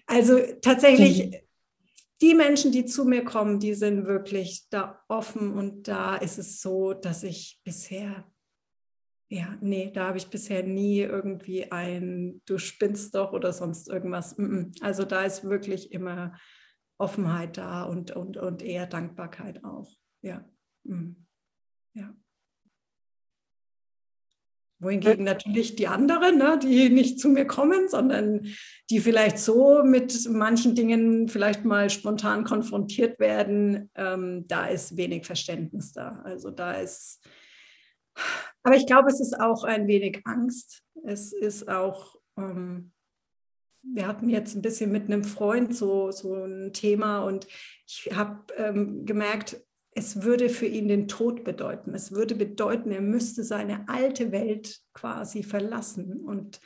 [0.05, 1.35] Also tatsächlich, mhm.
[2.21, 5.53] die Menschen, die zu mir kommen, die sind wirklich da offen.
[5.53, 8.25] Und da ist es so, dass ich bisher
[9.27, 14.35] ja, nee, da habe ich bisher nie irgendwie ein, du spinnst doch oder sonst irgendwas.
[14.81, 16.33] Also da ist wirklich immer
[16.97, 19.91] Offenheit da und, und, und eher Dankbarkeit auch.
[20.21, 20.47] Ja.
[20.83, 21.15] Mm.
[21.93, 22.13] Ja.
[24.79, 28.45] Wohingegen natürlich die anderen, ne, die nicht zu mir kommen, sondern
[28.89, 35.25] die vielleicht so mit manchen Dingen vielleicht mal spontan konfrontiert werden, ähm, da ist wenig
[35.25, 36.21] Verständnis da.
[36.25, 37.25] Also da ist,
[38.63, 40.83] aber ich glaube, es ist auch ein wenig Angst.
[41.03, 42.91] Es ist auch, ähm,
[43.83, 47.47] wir hatten jetzt ein bisschen mit einem Freund so, so ein Thema und
[47.85, 51.93] ich habe ähm, gemerkt, es würde für ihn den Tod bedeuten.
[51.93, 56.59] Es würde bedeuten, er müsste seine alte Welt quasi verlassen und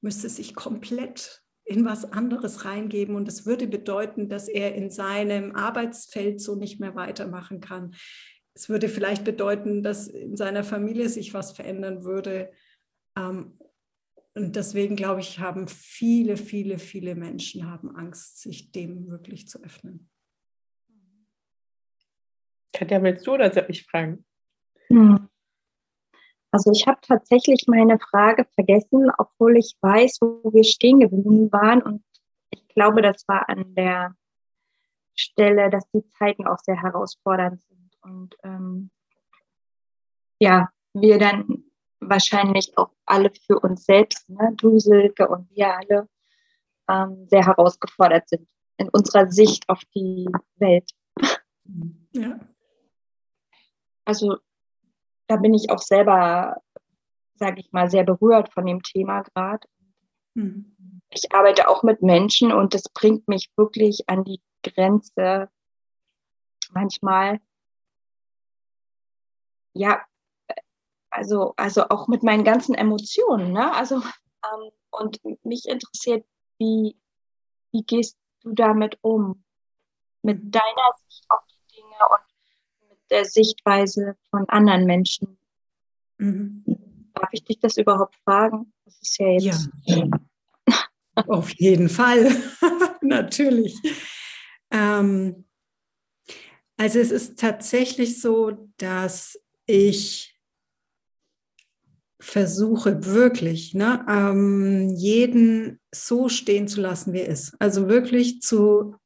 [0.00, 3.14] müsste sich komplett in was anderes reingeben.
[3.14, 7.94] Und es würde bedeuten, dass er in seinem Arbeitsfeld so nicht mehr weitermachen kann
[8.56, 12.50] es würde vielleicht bedeuten, dass in seiner Familie sich was verändern würde.
[13.14, 13.58] Ähm,
[14.34, 19.62] und deswegen glaube ich, haben viele, viele, viele Menschen haben Angst, sich dem wirklich zu
[19.62, 20.08] öffnen.
[22.72, 24.24] Katja, willst du oder soll ich fragen?
[24.88, 25.28] Hm.
[26.50, 31.82] Also ich habe tatsächlich meine Frage vergessen, obwohl ich weiß, wo wir stehen geblieben waren.
[31.82, 32.04] Und
[32.48, 34.16] ich glaube, das war an der
[35.14, 37.75] Stelle, dass die Zeiten auch sehr herausfordernd sind
[38.06, 38.90] und ähm,
[40.38, 41.64] ja, wir dann
[42.00, 46.08] wahrscheinlich auch alle für uns selbst, ne, du Silke und wir alle,
[46.88, 50.90] ähm, sehr herausgefordert sind in unserer Sicht auf die Welt.
[52.12, 52.38] Ja.
[54.04, 54.36] Also
[55.26, 56.62] da bin ich auch selber,
[57.34, 59.66] sage ich mal, sehr berührt von dem Thema gerade.
[60.34, 61.00] Mhm.
[61.08, 65.48] ich arbeite auch mit Menschen und das bringt mich wirklich an die Grenze
[66.72, 67.40] manchmal.
[69.76, 70.02] Ja,
[71.10, 73.52] also, also auch mit meinen ganzen Emotionen.
[73.52, 73.72] Ne?
[73.72, 76.24] Also, ähm, und mich interessiert,
[76.58, 76.96] wie,
[77.72, 79.42] wie gehst du damit um?
[80.22, 85.38] Mit deiner Sicht auf die Dinge und mit der Sichtweise von anderen Menschen.
[86.18, 86.64] Mhm.
[87.14, 88.72] Darf ich dich das überhaupt fragen?
[88.84, 89.68] Das ist ja jetzt.
[89.84, 90.06] Ja.
[91.28, 92.30] Auf jeden Fall,
[93.00, 93.74] natürlich.
[94.70, 95.46] Ähm,
[96.76, 100.34] also es ist tatsächlich so, dass ich
[102.18, 107.54] versuche wirklich, ne, ähm, jeden so stehen zu lassen, wie er ist.
[107.58, 108.96] Also wirklich zu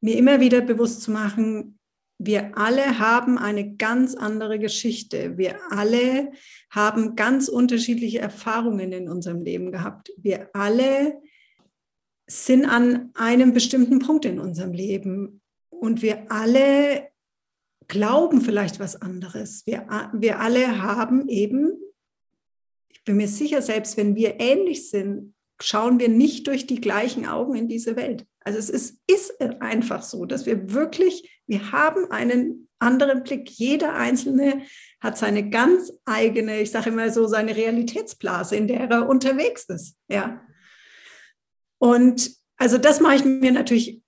[0.00, 1.78] mir immer wieder bewusst zu machen,
[2.18, 5.36] wir alle haben eine ganz andere Geschichte.
[5.36, 6.32] Wir alle
[6.70, 10.12] haben ganz unterschiedliche Erfahrungen in unserem Leben gehabt.
[10.16, 11.20] Wir alle
[12.26, 17.08] sind an einem bestimmten Punkt in unserem Leben und wir alle
[17.88, 19.62] glauben vielleicht was anderes.
[19.66, 21.72] Wir, wir alle haben eben,
[22.88, 27.26] ich bin mir sicher, selbst wenn wir ähnlich sind, schauen wir nicht durch die gleichen
[27.26, 28.26] Augen in diese Welt.
[28.40, 33.48] Also es ist, ist einfach so, dass wir wirklich, wir haben einen anderen Blick.
[33.50, 34.62] Jeder Einzelne
[35.00, 39.96] hat seine ganz eigene, ich sage immer so, seine Realitätsblase, in der er unterwegs ist.
[40.08, 40.42] Ja.
[41.78, 44.03] Und also das mache ich mir natürlich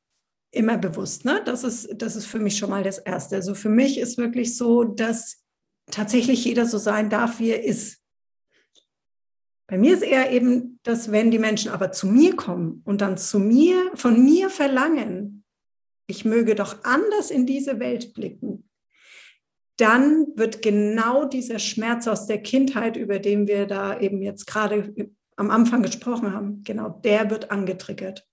[0.50, 1.24] immer bewusst.
[1.24, 1.42] Ne?
[1.44, 3.36] Das, ist, das ist für mich schon mal das Erste.
[3.36, 5.44] Also für mich ist wirklich so, dass
[5.90, 8.02] tatsächlich jeder so sein darf, wie er ist.
[9.68, 13.18] Bei mir ist eher eben, dass wenn die Menschen aber zu mir kommen und dann
[13.18, 15.44] zu mir, von mir verlangen,
[16.06, 18.68] ich möge doch anders in diese Welt blicken,
[19.76, 24.94] dann wird genau dieser Schmerz aus der Kindheit, über den wir da eben jetzt gerade
[25.36, 28.26] am Anfang gesprochen haben, genau der wird angetriggert.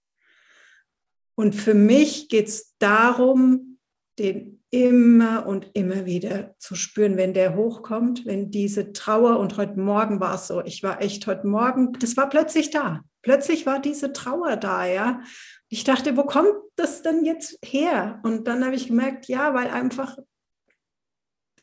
[1.35, 3.79] Und für mich geht es darum,
[4.19, 9.79] den immer und immer wieder zu spüren, wenn der hochkommt, wenn diese Trauer, und heute
[9.79, 13.01] Morgen war es so, ich war echt heute Morgen, das war plötzlich da.
[13.21, 15.21] Plötzlich war diese Trauer da, ja.
[15.69, 18.19] Ich dachte, wo kommt das denn jetzt her?
[18.23, 20.17] Und dann habe ich gemerkt, ja, weil einfach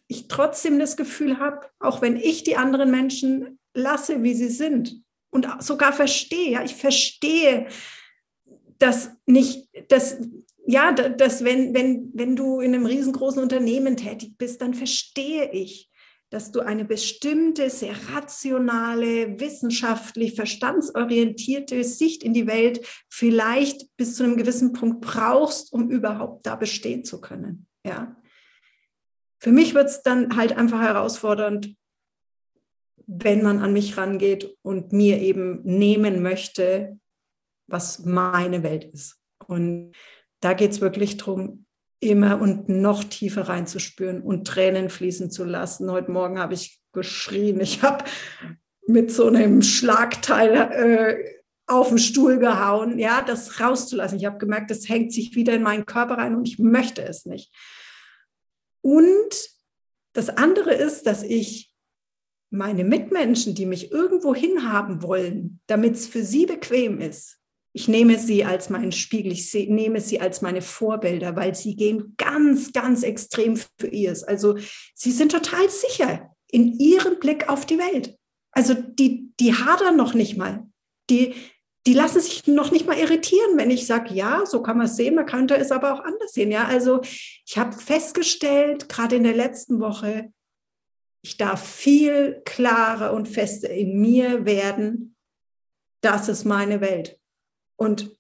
[0.09, 5.03] ich trotzdem das Gefühl habe, auch wenn ich die anderen Menschen lasse, wie sie sind
[5.31, 7.69] und sogar verstehe, ja, ich verstehe,
[8.81, 10.19] dass nicht, dass,
[10.67, 15.89] ja, dass wenn, wenn, wenn du in einem riesengroßen Unternehmen tätig bist, dann verstehe ich,
[16.31, 24.23] dass du eine bestimmte, sehr rationale, wissenschaftlich, verstandsorientierte Sicht in die Welt vielleicht bis zu
[24.23, 27.67] einem gewissen Punkt brauchst, um überhaupt da bestehen zu können.
[27.85, 28.17] Ja.
[29.39, 31.75] Für mich wird es dann halt einfach herausfordernd,
[33.07, 37.01] wenn man an mich rangeht und mir eben nehmen möchte,
[37.71, 39.17] was meine Welt ist.
[39.47, 39.93] Und
[40.41, 41.67] da geht es wirklich darum,
[42.01, 45.91] immer und noch tiefer reinzuspüren und Tränen fließen zu lassen.
[45.91, 47.61] Heute Morgen habe ich geschrien.
[47.61, 48.05] Ich habe
[48.87, 54.19] mit so einem Schlagteil äh, auf den Stuhl gehauen, ja, das rauszulassen.
[54.19, 57.27] Ich habe gemerkt, das hängt sich wieder in meinen Körper rein und ich möchte es
[57.27, 57.55] nicht.
[58.81, 59.51] Und
[60.15, 61.73] das andere ist, dass ich
[62.51, 67.40] meine Mitmenschen, die mich irgendwo hinhaben wollen, damit es für sie bequem ist,
[67.73, 72.15] ich nehme sie als meinen Spiegel, ich nehme sie als meine Vorbilder, weil sie gehen
[72.17, 74.25] ganz, ganz extrem für ihrs.
[74.25, 74.57] Also
[74.95, 78.17] sie sind total sicher in ihrem Blick auf die Welt.
[78.53, 80.67] Also die, die hadern noch nicht mal.
[81.09, 81.35] Die,
[81.87, 84.97] die lassen sich noch nicht mal irritieren, wenn ich sage, ja, so kann man es
[84.97, 86.51] sehen, man könnte es aber auch anders sehen.
[86.51, 87.01] Ja, also
[87.47, 90.33] ich habe festgestellt, gerade in der letzten Woche,
[91.23, 95.15] ich darf viel klarer und fester in mir werden.
[96.01, 97.20] Das ist meine Welt.
[97.81, 98.15] Und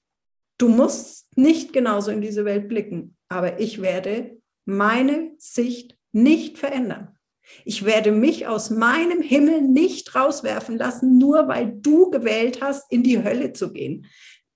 [0.57, 7.19] du musst nicht genauso in diese Welt blicken, aber ich werde meine Sicht nicht verändern.
[7.67, 13.03] Ich werde mich aus meinem Himmel nicht rauswerfen lassen, nur weil du gewählt hast, in
[13.03, 14.07] die Hölle zu gehen.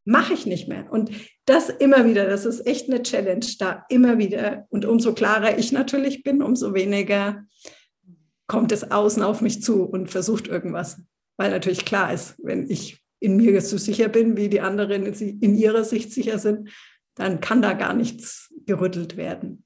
[0.07, 0.91] Mache ich nicht mehr.
[0.91, 1.11] Und
[1.45, 4.67] das immer wieder, das ist echt eine Challenge da, immer wieder.
[4.71, 7.45] Und umso klarer ich natürlich bin, umso weniger
[8.47, 11.03] kommt es außen auf mich zu und versucht irgendwas.
[11.37, 15.55] Weil natürlich klar ist, wenn ich in mir so sicher bin, wie die anderen in
[15.55, 16.71] ihrer Sicht sicher sind,
[17.15, 19.65] dann kann da gar nichts gerüttelt werden.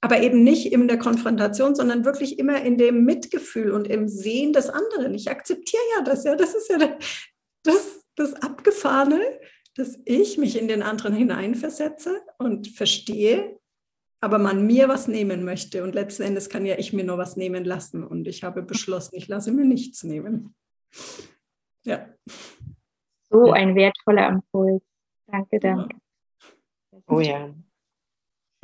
[0.00, 4.52] Aber eben nicht in der Konfrontation, sondern wirklich immer in dem Mitgefühl und im Sehen
[4.52, 5.14] des anderen.
[5.14, 6.78] Ich akzeptiere ja das, ja, das ist ja
[7.62, 9.20] das, das Abgefahrene,
[9.76, 13.58] dass ich mich in den anderen hineinversetze und verstehe,
[14.20, 15.84] aber man mir was nehmen möchte.
[15.84, 18.02] Und letzten Endes kann ja ich mir nur was nehmen lassen.
[18.02, 20.54] Und ich habe beschlossen, ich lasse mir nichts nehmen.
[21.84, 22.08] Ja.
[23.30, 24.82] So ein wertvoller Impuls.
[25.26, 25.96] Danke, danke.
[27.06, 27.54] Oh ja.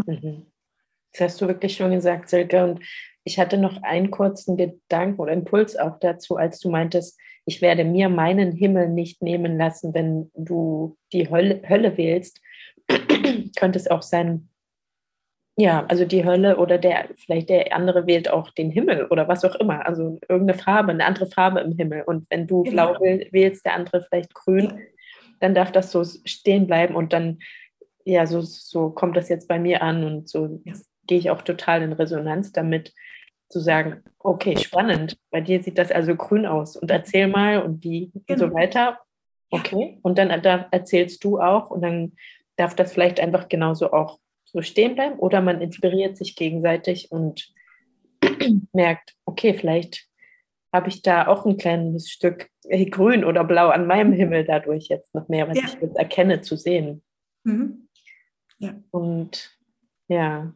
[0.04, 0.46] Mhm.
[1.12, 2.62] Das hast du wirklich schon gesagt, Silke.
[2.64, 2.84] Und
[3.24, 7.84] ich hatte noch einen kurzen Gedanken oder Impuls auch dazu, als du meintest, ich werde
[7.84, 12.40] mir meinen Himmel nicht nehmen lassen, wenn du die Hölle, Hölle wählst.
[13.56, 14.48] Könnte es auch sein,
[15.56, 19.44] ja, also die Hölle oder der, vielleicht der andere wählt auch den Himmel oder was
[19.44, 19.86] auch immer.
[19.86, 22.02] Also irgendeine Farbe, eine andere Farbe im Himmel.
[22.02, 22.92] Und wenn du genau.
[22.92, 24.80] blau wählst, der andere vielleicht grün,
[25.40, 27.38] dann darf das so stehen bleiben und dann,
[28.04, 30.74] ja, so, so kommt das jetzt bei mir an und so ja.
[31.06, 32.92] gehe ich auch total in Resonanz damit,
[33.48, 37.84] zu sagen, okay, spannend, bei dir sieht das also grün aus und erzähl mal und
[37.84, 38.44] wie genau.
[38.44, 38.98] und so weiter.
[39.50, 42.16] Okay, und dann da erzählst du auch und dann
[42.56, 44.18] darf das vielleicht einfach genauso auch
[44.56, 47.52] so stehen bleiben oder man inspiriert sich gegenseitig und
[48.72, 50.06] merkt, okay, vielleicht
[50.72, 52.48] habe ich da auch ein kleines Stück
[52.90, 55.64] grün oder blau an meinem Himmel dadurch jetzt noch mehr, was ja.
[55.66, 57.02] ich jetzt erkenne zu sehen.
[57.44, 57.88] Mhm.
[58.58, 58.74] Ja.
[58.90, 59.54] Und
[60.08, 60.54] ja,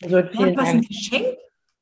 [0.00, 1.36] also ja, was ein Geschenk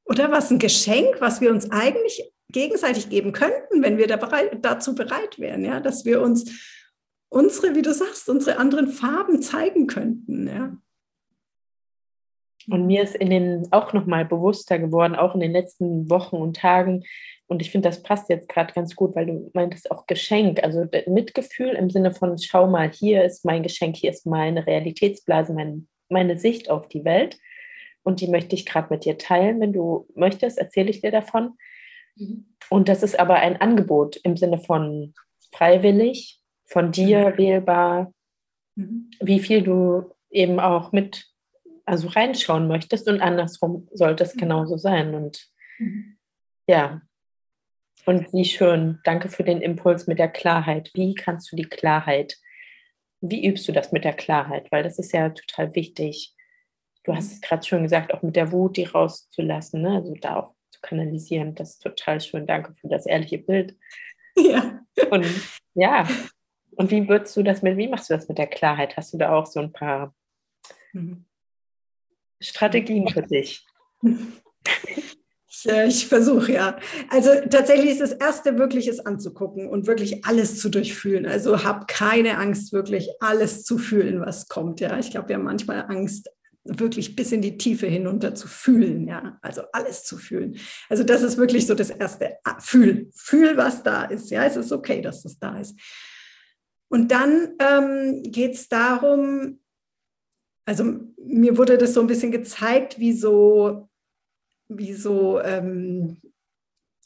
[0.06, 4.56] oder was ein Geschenk, was wir uns eigentlich gegenseitig geben könnten, wenn wir da bereit,
[4.62, 6.86] dazu bereit wären, ja, dass wir uns
[7.28, 10.78] unsere, wie du sagst, unsere anderen Farben zeigen könnten, ja.
[12.68, 16.56] Und mir ist in den auch nochmal bewusster geworden, auch in den letzten Wochen und
[16.56, 17.04] Tagen.
[17.46, 20.62] Und ich finde, das passt jetzt gerade ganz gut, weil du meintest auch Geschenk.
[20.62, 25.52] Also Mitgefühl im Sinne von, schau mal, hier ist mein Geschenk, hier ist meine Realitätsblase,
[25.52, 27.38] mein, meine Sicht auf die Welt.
[28.02, 29.60] Und die möchte ich gerade mit dir teilen.
[29.60, 31.54] Wenn du möchtest, erzähle ich dir davon.
[32.16, 32.46] Mhm.
[32.68, 35.14] Und das ist aber ein Angebot im Sinne von
[35.52, 37.38] freiwillig, von dir mhm.
[37.38, 38.12] wählbar,
[38.76, 39.10] mhm.
[39.20, 41.29] wie viel du eben auch mit
[41.90, 44.40] also reinschauen möchtest und andersrum sollte es mhm.
[44.40, 45.14] genauso sein.
[45.14, 45.48] Und
[45.78, 46.16] mhm.
[46.66, 47.02] ja,
[48.06, 50.90] und wie schön, danke für den Impuls mit der Klarheit.
[50.94, 52.38] Wie kannst du die Klarheit,
[53.20, 54.70] wie übst du das mit der Klarheit?
[54.70, 56.34] Weil das ist ja total wichtig.
[57.04, 59.96] Du hast es gerade schon gesagt, auch mit der Wut, die rauszulassen, ne?
[59.96, 61.54] also da auch zu kanalisieren.
[61.54, 62.46] Das ist total schön.
[62.46, 63.76] Danke für das ehrliche Bild.
[64.36, 64.80] Ja.
[65.10, 65.26] Und
[65.74, 66.06] ja,
[66.72, 68.96] und wie würdest du das mit, wie machst du das mit der Klarheit?
[68.96, 70.14] Hast du da auch so ein paar
[70.92, 71.26] mhm.
[72.40, 73.64] Strategien für dich?
[75.48, 76.78] Ich, äh, ich versuche ja.
[77.08, 81.26] Also tatsächlich ist das Erste wirklich es anzugucken und wirklich alles zu durchfühlen.
[81.26, 84.80] Also hab keine Angst, wirklich alles zu fühlen, was kommt.
[84.80, 86.30] Ja, ich glaube, wir haben manchmal Angst,
[86.64, 89.08] wirklich bis in die Tiefe hinunter zu fühlen.
[89.08, 90.56] Ja, also alles zu fühlen.
[90.88, 92.36] Also das ist wirklich so das Erste.
[92.44, 94.30] Ah, fühl, fühl, was da ist.
[94.30, 95.78] Ja, es ist okay, dass das da ist.
[96.88, 99.59] Und dann ähm, geht es darum,
[100.70, 100.84] also
[101.16, 103.88] mir wurde das so ein bisschen gezeigt, wie so,
[104.68, 106.18] wie so, ähm,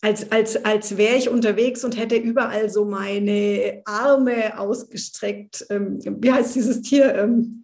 [0.03, 5.65] als, als, als wäre ich unterwegs und hätte überall so meine Arme ausgestreckt.
[5.71, 7.15] Ähm, wie heißt dieses Tier?
[7.15, 7.63] Ähm,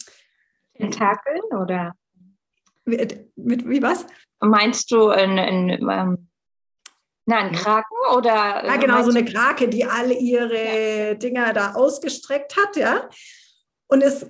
[0.75, 1.95] Tentakeln oder?
[2.87, 4.07] Mit, mit, wie was?
[4.41, 6.29] Meinst du ein, ein, ähm,
[7.27, 8.65] na, ein Kraken oder?
[8.65, 11.15] Ja, genau, so eine Krake, die alle ihre ja.
[11.15, 13.11] Dinger da ausgestreckt hat, ja.
[13.87, 14.25] Und es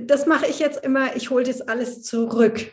[0.00, 2.72] das mache ich jetzt immer, ich hole das alles zurück.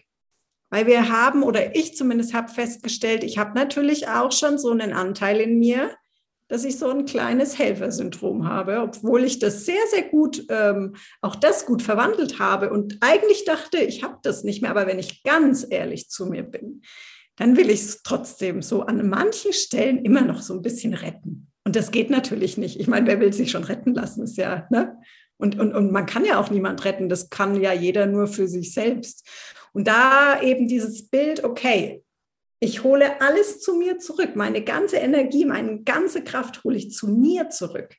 [0.70, 4.94] Weil wir haben, oder ich zumindest habe festgestellt, ich habe natürlich auch schon so einen
[4.94, 5.92] Anteil in mir,
[6.48, 11.36] dass ich so ein kleines Helfersyndrom habe, obwohl ich das sehr, sehr gut, ähm, auch
[11.36, 14.72] das gut verwandelt habe und eigentlich dachte, ich habe das nicht mehr.
[14.72, 16.82] Aber wenn ich ganz ehrlich zu mir bin,
[17.38, 21.52] dann will ich es trotzdem so an manchen Stellen immer noch so ein bisschen retten.
[21.66, 22.80] Und das geht natürlich nicht.
[22.80, 24.24] Ich meine, wer will sich schon retten lassen?
[24.24, 24.98] Ist ja, ne?
[25.44, 28.48] Und, und, und man kann ja auch niemand retten, das kann ja jeder nur für
[28.48, 29.28] sich selbst.
[29.74, 32.02] Und da eben dieses Bild, okay,
[32.62, 37.10] ich hole alles zu mir zurück, meine ganze Energie, meine ganze Kraft hole ich zu
[37.10, 37.94] mir zurück.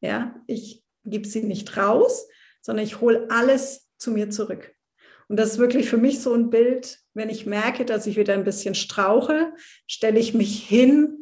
[0.00, 2.26] Ja, ich gebe sie nicht raus,
[2.62, 4.74] sondern ich hole alles zu mir zurück.
[5.28, 8.32] Und das ist wirklich für mich so ein Bild, wenn ich merke, dass ich wieder
[8.32, 9.52] ein bisschen strauche,
[9.86, 11.21] stelle ich mich hin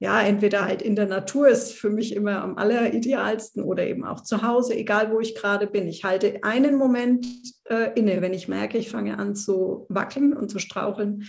[0.00, 4.22] ja, entweder halt in der Natur ist für mich immer am alleridealsten oder eben auch
[4.22, 5.88] zu Hause, egal wo ich gerade bin.
[5.88, 7.26] Ich halte einen Moment
[7.64, 11.24] äh, inne, wenn ich merke, ich fange an zu wackeln und zu straucheln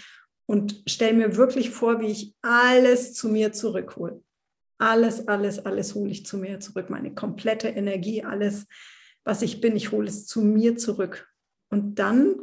[0.46, 4.22] und stelle mir wirklich vor, wie ich alles zu mir zurückhole.
[4.78, 6.90] Alles, alles, alles hole ich zu mir zurück.
[6.90, 8.68] Meine komplette Energie, alles,
[9.24, 11.28] was ich bin, ich hole es zu mir zurück.
[11.70, 12.36] Und dann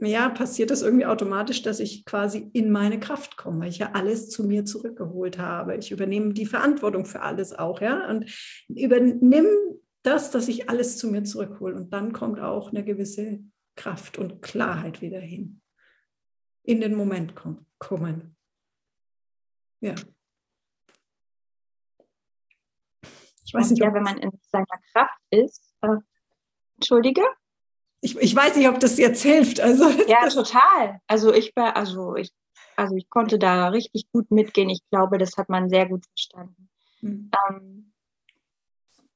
[0.00, 3.92] ja, passiert das irgendwie automatisch, dass ich quasi in meine Kraft komme, weil ich ja
[3.92, 5.76] alles zu mir zurückgeholt habe.
[5.76, 8.30] Ich übernehme die Verantwortung für alles auch, ja, und
[8.68, 9.46] übernimm
[10.02, 11.74] das, dass ich alles zu mir zurückhole.
[11.74, 13.40] Und dann kommt auch eine gewisse
[13.74, 15.60] Kraft und Klarheit wieder hin.
[16.62, 17.34] In den Moment
[17.78, 18.36] kommen.
[19.80, 19.94] Ja.
[23.44, 25.72] Ich weiß nicht, ja, wenn man in seiner Kraft ist.
[25.80, 25.98] Äh,
[26.76, 27.22] Entschuldige?
[28.06, 29.58] Ich, ich weiß nicht, ob das jetzt hilft.
[29.58, 31.00] Also, ja, total.
[31.08, 32.30] Also ich war, also ich,
[32.76, 34.70] also ich konnte da richtig gut mitgehen.
[34.70, 36.68] Ich glaube, das hat man sehr gut verstanden.
[37.00, 37.30] Mhm.
[37.50, 37.92] Ähm,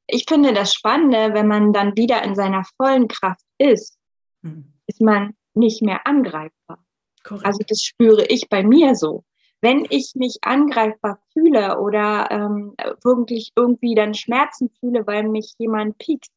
[0.09, 3.97] ich finde das Spannende, wenn man dann wieder in seiner vollen Kraft ist,
[4.43, 4.73] mhm.
[4.89, 6.85] ist man nicht mehr angreifbar.
[7.23, 7.47] Correct.
[7.47, 9.23] Also das spüre ich bei mir so.
[9.61, 12.75] Wenn ich mich angreifbar fühle oder ähm,
[13.05, 16.33] wirklich irgendwie dann Schmerzen fühle, weil mich jemand piekst,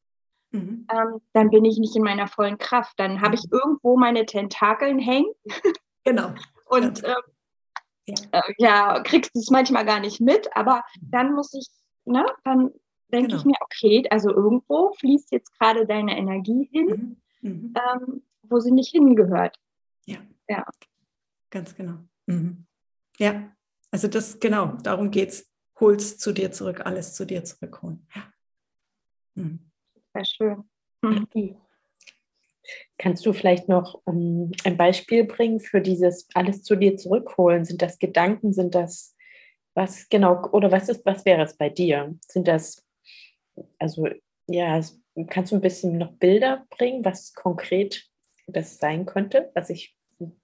[0.53, 0.87] mhm.
[0.91, 2.93] ähm, dann bin ich nicht in meiner vollen Kraft.
[2.97, 3.59] Dann habe ich mhm.
[3.59, 5.31] irgendwo meine Tentakeln hängen.
[6.05, 6.33] Genau.
[6.65, 7.15] Und ähm,
[8.05, 8.15] ja.
[8.31, 11.67] Äh, ja, kriegst du es manchmal gar nicht mit, aber dann muss ich,
[12.05, 12.71] ne, dann
[13.11, 13.39] denke genau.
[13.39, 17.49] ich mir, okay, also irgendwo fließt jetzt gerade deine Energie hin, mhm.
[17.49, 17.73] Mhm.
[17.75, 19.57] Ähm, wo sie nicht hingehört.
[20.05, 20.17] Ja.
[20.49, 20.65] Ja.
[21.49, 21.99] Ganz genau.
[22.25, 22.65] Mhm.
[23.17, 23.51] Ja,
[23.91, 25.49] also das, genau, darum geht es.
[25.79, 28.07] Hol's zu dir zurück, alles zu dir zurückholen.
[28.15, 28.23] Ja.
[29.35, 29.71] Mhm.
[30.13, 30.63] Sehr schön.
[32.97, 37.65] Kannst du vielleicht noch ähm, ein Beispiel bringen für dieses alles zu dir zurückholen?
[37.65, 38.53] Sind das Gedanken?
[38.53, 39.13] Sind das
[39.73, 42.15] was genau oder was ist, was wäre es bei dir?
[42.27, 42.85] Sind das,
[43.79, 44.07] also
[44.47, 44.79] ja,
[45.27, 48.05] kannst du ein bisschen noch Bilder bringen, was konkret
[48.47, 49.51] das sein könnte?
[49.55, 49.95] Was ich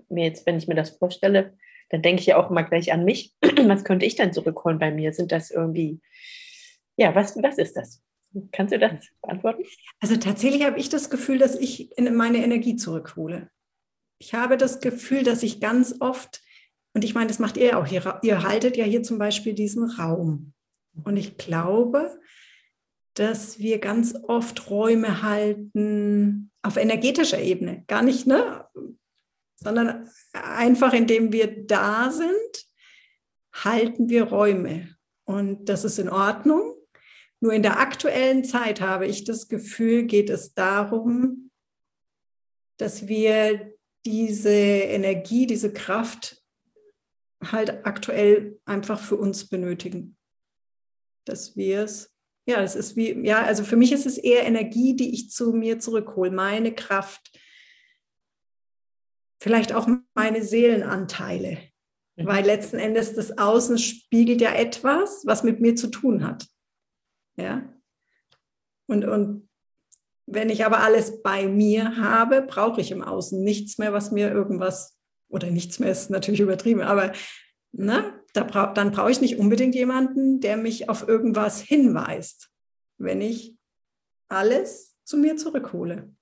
[0.10, 1.58] mir jetzt, wenn ich mir das vorstelle,
[1.90, 3.36] dann denke ich ja auch immer gleich an mich.
[3.42, 5.14] was könnte ich dann zurückholen bei mir?
[5.14, 6.00] Sind das irgendwie,
[6.98, 8.02] ja, was, was ist das?
[8.52, 9.64] Kannst du das beantworten?
[10.00, 13.50] Also tatsächlich habe ich das Gefühl, dass ich meine Energie zurückhole.
[14.20, 16.42] Ich habe das Gefühl, dass ich ganz oft,
[16.94, 19.90] und ich meine, das macht ihr auch hier, ihr haltet ja hier zum Beispiel diesen
[19.90, 20.54] Raum.
[21.04, 22.20] Und ich glaube,
[23.14, 27.84] dass wir ganz oft Räume halten auf energetischer Ebene.
[27.88, 28.66] Gar nicht, ne?
[29.56, 32.68] Sondern einfach, indem wir da sind,
[33.54, 34.96] halten wir Räume.
[35.26, 36.76] Und das ist in Ordnung.
[37.42, 41.52] Nur in der aktuellen Zeit habe ich das Gefühl, geht es darum,
[42.78, 43.74] dass wir
[44.06, 46.42] diese Energie, diese Kraft
[47.44, 50.18] halt aktuell einfach für uns benötigen.
[51.26, 52.14] Dass wir es,
[52.46, 55.54] ja, es ist wie, ja, also für mich ist es eher Energie, die ich zu
[55.54, 57.38] mir zurückhole, meine Kraft,
[59.42, 61.58] vielleicht auch meine Seelenanteile,
[62.18, 62.26] mhm.
[62.26, 66.46] weil letzten Endes das Außen spiegelt ja etwas, was mit mir zu tun hat.
[67.40, 67.74] Ja?
[68.88, 69.50] Und, und
[70.26, 74.32] wenn ich aber alles bei mir habe, brauche ich im Außen nichts mehr, was mir
[74.32, 77.14] irgendwas, oder nichts mehr ist natürlich übertrieben, aber
[77.72, 82.50] ne, da bra dann brauche ich nicht unbedingt jemanden, der mich auf irgendwas hinweist,
[82.98, 83.56] wenn ich
[84.28, 86.14] alles zu mir zurückhole.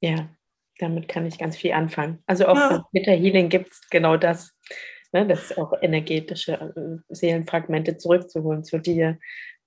[0.00, 0.28] Ja,
[0.78, 2.22] damit kann ich ganz viel anfangen.
[2.26, 2.84] Also auch ja.
[2.92, 4.54] mit der Healing gibt es genau das
[5.12, 9.18] ne, das auch energetische äh, Seelenfragmente zurückzuholen zu dir.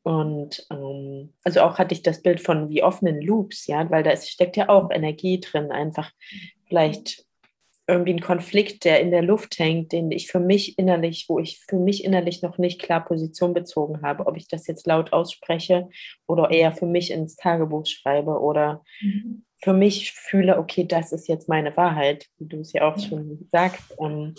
[0.04, 4.12] Und ähm, also auch hatte ich das Bild von wie offenen Loops, ja, weil da
[4.12, 6.12] ist, steckt ja auch Energie drin, einfach
[6.68, 7.26] vielleicht
[7.88, 11.60] irgendwie ein Konflikt, der in der Luft hängt, den ich für mich innerlich, wo ich
[11.68, 15.90] für mich innerlich noch nicht klar Position bezogen habe, ob ich das jetzt laut ausspreche
[16.26, 19.46] oder eher für mich ins Tagebuch schreibe oder mhm.
[19.62, 23.48] für mich fühle, okay, das ist jetzt meine Wahrheit, wie du es ja auch schon
[23.52, 23.94] sagst.
[24.00, 24.36] Ähm,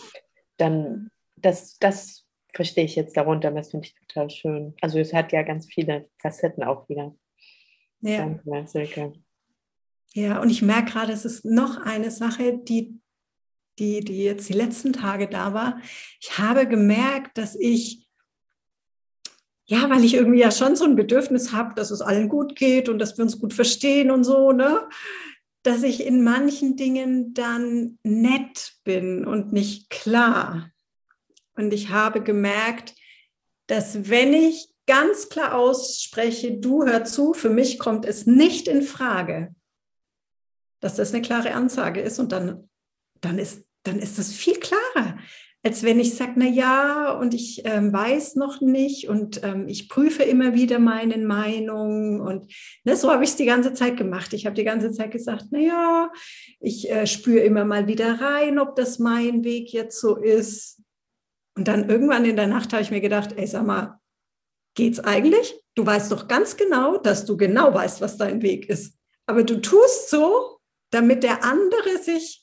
[0.57, 3.51] dann das, das verstehe ich jetzt darunter.
[3.51, 4.75] Das finde ich total schön.
[4.81, 7.15] Also es hat ja ganz viele Facetten auch wieder.
[8.01, 8.19] Ja.
[8.19, 9.13] Danke, Silke.
[10.15, 13.01] Ja, und ich merke gerade, es ist noch eine Sache, die,
[13.79, 15.81] die, die jetzt die letzten Tage da war.
[16.21, 18.07] Ich habe gemerkt, dass ich,
[19.65, 22.91] ja, weil ich irgendwie ja schon so ein Bedürfnis habe, dass es allen gut geht
[22.91, 24.87] und dass wir uns gut verstehen und so, ne?
[25.63, 30.71] Dass ich in manchen Dingen dann nett bin und nicht klar.
[31.55, 32.95] Und ich habe gemerkt,
[33.67, 38.83] dass wenn ich ganz klar ausspreche, du hör zu, für mich kommt es nicht in
[38.83, 39.55] Frage,
[40.81, 42.69] dass das eine klare Ansage ist und dann,
[43.21, 45.19] dann, ist, dann ist viel klarer
[45.65, 49.89] als wenn ich sage, na ja, und ich ähm, weiß noch nicht und ähm, ich
[49.89, 52.53] prüfe immer wieder meine Meinung und
[52.85, 54.33] ne, so habe ich es die ganze Zeit gemacht.
[54.33, 56.13] Ich habe die ganze Zeit gesagt, na ja,
[56.59, 60.81] ich äh, spüre immer mal wieder rein, ob das mein Weg jetzt so ist.
[61.57, 64.01] Und dann irgendwann in der Nacht habe ich mir gedacht, ey, sag mal,
[64.75, 65.55] geht's eigentlich?
[65.77, 68.97] Du weißt doch ganz genau, dass du genau weißt, was dein Weg ist.
[69.27, 70.59] Aber du tust so,
[70.91, 72.42] damit der andere sich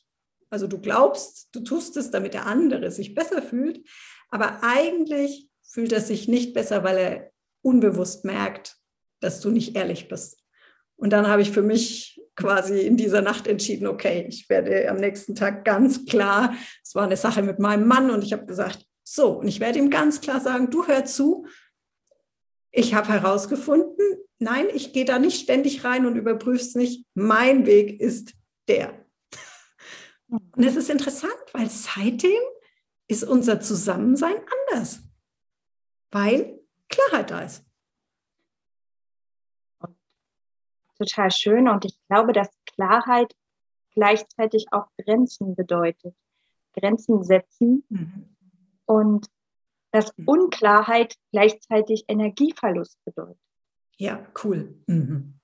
[0.50, 3.88] also du glaubst, du tust es, damit der andere sich besser fühlt,
[4.30, 7.32] aber eigentlich fühlt er sich nicht besser, weil er
[7.62, 8.78] unbewusst merkt,
[9.20, 10.44] dass du nicht ehrlich bist.
[10.96, 14.98] Und dann habe ich für mich quasi in dieser Nacht entschieden, okay, ich werde am
[14.98, 18.86] nächsten Tag ganz klar, es war eine Sache mit meinem Mann und ich habe gesagt,
[19.04, 21.46] So, und ich werde ihm ganz klar sagen, du hör zu,
[22.72, 24.06] ich habe herausgefunden,
[24.38, 27.06] nein, ich gehe da nicht ständig rein und überprüfe es nicht.
[27.14, 28.34] Mein Weg ist
[28.68, 29.06] der.
[30.30, 32.42] Und es ist interessant, weil seitdem
[33.08, 34.36] ist unser Zusammensein
[34.70, 35.02] anders,
[36.12, 37.66] weil Klarheit da ist.
[40.98, 43.34] Total schön und ich glaube, dass Klarheit
[43.96, 46.16] gleichzeitig auch Grenzen bedeutet.
[46.74, 48.36] Grenzen setzen mhm.
[48.86, 49.28] und
[49.92, 50.28] dass mhm.
[50.28, 53.40] Unklarheit gleichzeitig Energieverlust bedeutet.
[53.98, 54.78] Ja, cool.
[54.88, 55.40] Mhm.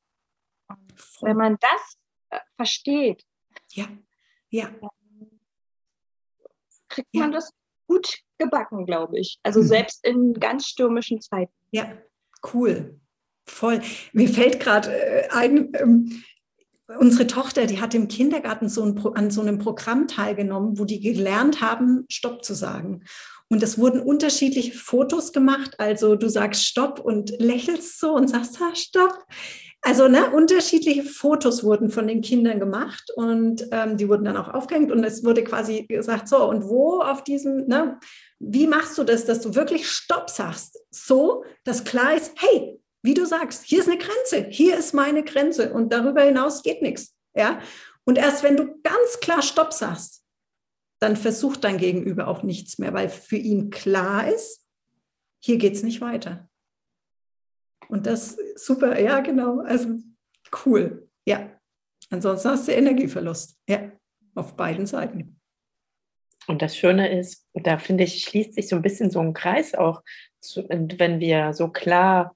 [1.21, 1.97] Wenn man das
[2.29, 3.25] äh, versteht,
[3.71, 3.87] ja.
[4.49, 4.69] Ja.
[6.89, 7.37] kriegt man ja.
[7.37, 7.51] das
[7.87, 9.39] gut gebacken, glaube ich.
[9.43, 9.67] Also mhm.
[9.67, 11.53] selbst in ganz stürmischen Zeiten.
[11.71, 11.91] Ja,
[12.53, 12.99] cool.
[13.47, 13.81] Voll.
[14.13, 16.23] Mir fällt gerade äh, ein, ähm,
[16.99, 20.99] unsere Tochter, die hat im Kindergarten so ein, an so einem Programm teilgenommen, wo die
[20.99, 23.03] gelernt haben, Stopp zu sagen.
[23.47, 25.79] Und es wurden unterschiedliche Fotos gemacht.
[25.79, 29.25] Also du sagst Stopp und lächelst so und sagst, ah, Stopp.
[29.87, 34.51] Also ne, unterschiedliche Fotos wurden von den Kindern gemacht und ähm, die wurden dann auch
[34.51, 37.99] aufgehängt und es wurde quasi gesagt, so und wo auf diesem, ne,
[38.39, 43.13] wie machst du das, dass du wirklich Stopp sagst, so, dass klar ist, hey, wie
[43.13, 47.13] du sagst, hier ist eine Grenze, hier ist meine Grenze und darüber hinaus geht nichts,
[47.35, 47.59] ja.
[48.05, 50.23] Und erst wenn du ganz klar Stopp sagst,
[50.99, 54.65] dann versucht dein Gegenüber auch nichts mehr, weil für ihn klar ist,
[55.43, 56.49] hier geht es nicht weiter.
[57.89, 59.59] Und das super, ja, genau.
[59.61, 59.89] Also
[60.65, 61.09] cool.
[61.25, 61.51] Ja.
[62.09, 63.59] Ansonsten hast du Energieverlust.
[63.67, 63.91] Ja,
[64.35, 65.39] auf beiden Seiten.
[66.47, 69.73] Und das Schöne ist, da finde ich, schließt sich so ein bisschen so ein Kreis
[69.73, 70.03] auch,
[70.67, 72.35] wenn wir so klar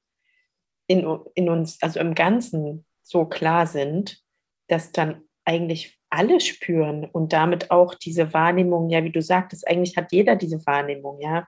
[0.88, 4.20] in, in uns, also im Ganzen so klar sind,
[4.68, 9.95] dass dann eigentlich alle spüren und damit auch diese Wahrnehmung, ja, wie du sagtest, eigentlich
[9.95, 11.47] hat jeder diese Wahrnehmung, ja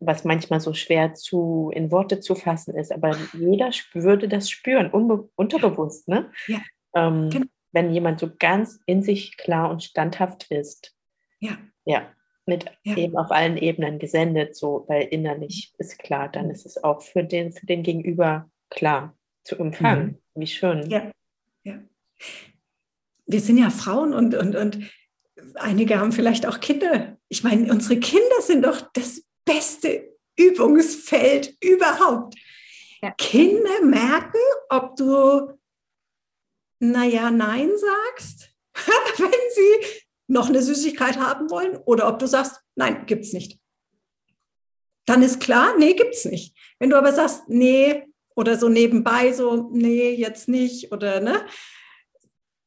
[0.00, 4.90] was manchmal so schwer zu in Worte zu fassen ist, aber jeder würde das spüren,
[4.90, 6.30] unterbewusst, ne?
[6.46, 6.60] Ja.
[6.94, 7.46] Ähm, genau.
[7.72, 10.96] Wenn jemand so ganz in sich klar und standhaft ist.
[11.38, 11.56] Ja.
[11.84, 12.08] Ja.
[12.46, 12.96] Mit ja.
[12.96, 16.50] eben auf allen Ebenen gesendet, so, weil innerlich ist klar, dann mhm.
[16.50, 20.18] ist es auch für den, für den Gegenüber klar zu empfangen.
[20.34, 20.40] Mhm.
[20.40, 20.90] Wie schön.
[20.90, 21.12] Ja.
[21.62, 21.78] ja.
[23.26, 24.80] Wir sind ja Frauen und, und, und
[25.54, 27.18] einige haben vielleicht auch Kinder.
[27.28, 32.34] Ich meine, unsere Kinder sind doch das beste Übungsfeld überhaupt.
[33.02, 33.12] Ja.
[33.12, 34.38] Kinder merken,
[34.68, 35.58] ob du,
[36.78, 38.50] naja, nein sagst,
[39.18, 43.58] wenn sie noch eine Süßigkeit haben wollen, oder ob du sagst, nein, gibt's nicht.
[45.06, 46.56] Dann ist klar, nee, gibt's nicht.
[46.78, 51.44] Wenn du aber sagst, nee, oder so nebenbei so, nee, jetzt nicht, oder ne,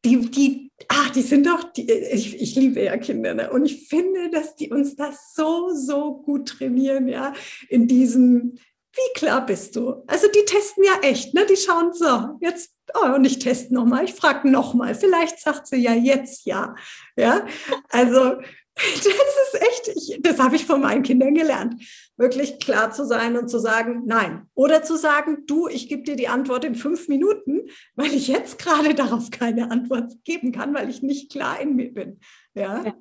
[0.04, 3.52] die, die, ach, die sind doch, die, ich, ich liebe ja Kinder, ne?
[3.52, 7.34] und ich finde, dass die uns das so, so gut trainieren, ja,
[7.70, 8.58] in diesem,
[8.94, 10.04] wie klar bist du?
[10.08, 11.46] Also die testen ja echt, ne?
[11.48, 15.78] Die schauen so, jetzt, oh, und ich teste nochmal, ich frage nochmal, vielleicht sagt sie
[15.78, 16.76] ja jetzt ja,
[17.16, 17.46] ja,
[17.90, 18.36] also
[18.76, 21.82] das ist echt, ich, das habe ich von meinen Kindern gelernt.
[22.18, 24.50] Wirklich klar zu sein und zu sagen, nein.
[24.56, 28.60] Oder zu sagen, du, ich gebe dir die Antwort in fünf Minuten, weil ich jetzt
[28.60, 32.20] gerade darauf keine Antwort geben kann, weil ich nicht klar in mir bin.
[32.56, 32.84] Ja.
[32.84, 32.96] Ja.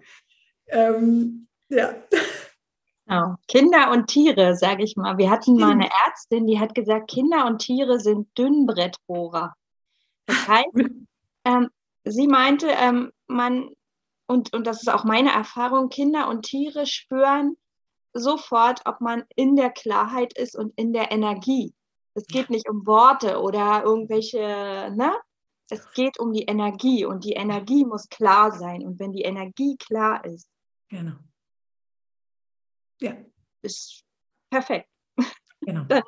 [0.69, 1.95] Ähm, ja.
[3.07, 3.37] Genau.
[3.49, 5.19] Kinder und Tiere, sage ich mal.
[5.19, 9.55] Wir hatten mal eine Ärztin, die hat gesagt, Kinder und Tiere sind Dünnbrettbohrer.
[10.27, 10.69] Das heißt,
[11.45, 11.71] ähm,
[12.05, 13.71] sie meinte, ähm, man
[14.33, 17.57] und, und das ist auch meine Erfahrung, Kinder und Tiere spüren
[18.15, 21.75] sofort, ob man in der Klarheit ist und in der Energie.
[22.15, 25.15] Es geht nicht um Worte oder irgendwelche, ne?
[25.71, 28.87] Es geht um die Energie und die Energie muss klar sein.
[28.87, 30.49] Und wenn die Energie klar ist,
[30.89, 31.17] genau.
[33.01, 33.17] Ja.
[33.61, 34.03] Ist
[34.51, 34.89] perfekt.
[35.61, 35.85] Genau.
[35.89, 36.03] Dann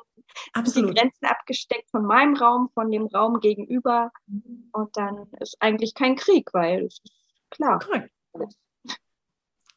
[0.53, 0.89] Absolut.
[0.89, 4.11] die Grenzen abgesteckt von meinem Raum, von dem Raum gegenüber.
[4.27, 4.69] Mhm.
[4.73, 7.13] Und dann ist eigentlich kein Krieg, weil es ist
[7.51, 7.79] klar.
[7.79, 8.14] Korrekt.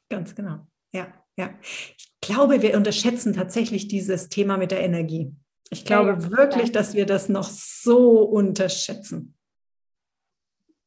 [0.08, 0.66] Ganz genau.
[0.92, 1.50] Ja, ja.
[1.62, 5.32] Ich glaube, wir unterschätzen tatsächlich dieses Thema mit der Energie.
[5.70, 6.30] Ich glaube ja, ja.
[6.30, 9.34] wirklich, dass wir das noch so unterschätzen.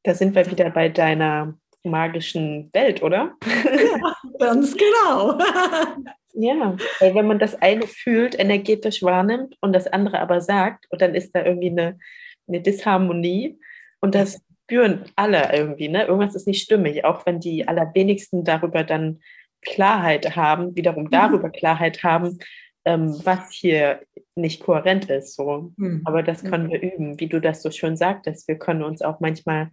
[0.04, 3.36] Da sind wir wieder bei deiner magischen Welt, oder?
[3.44, 5.38] Ja, ganz genau.
[6.34, 11.02] ja, weil wenn man das eine fühlt, energetisch wahrnimmt und das andere aber sagt, und
[11.02, 12.00] dann ist da irgendwie eine,
[12.48, 13.60] eine Disharmonie
[14.00, 14.42] und das
[14.72, 16.06] spüren alle irgendwie, ne?
[16.06, 19.20] Irgendwas ist nicht stimmig, auch wenn die allerwenigsten darüber dann
[19.62, 21.10] Klarheit haben, wiederum mhm.
[21.10, 22.40] darüber Klarheit haben,
[22.86, 24.00] ähm, was hier
[24.36, 25.36] nicht kohärent ist.
[25.36, 25.74] So.
[25.76, 26.04] Mhm.
[26.06, 28.48] Aber das können wir üben, wie du das so schön sagtest.
[28.48, 29.72] Wir können uns auch manchmal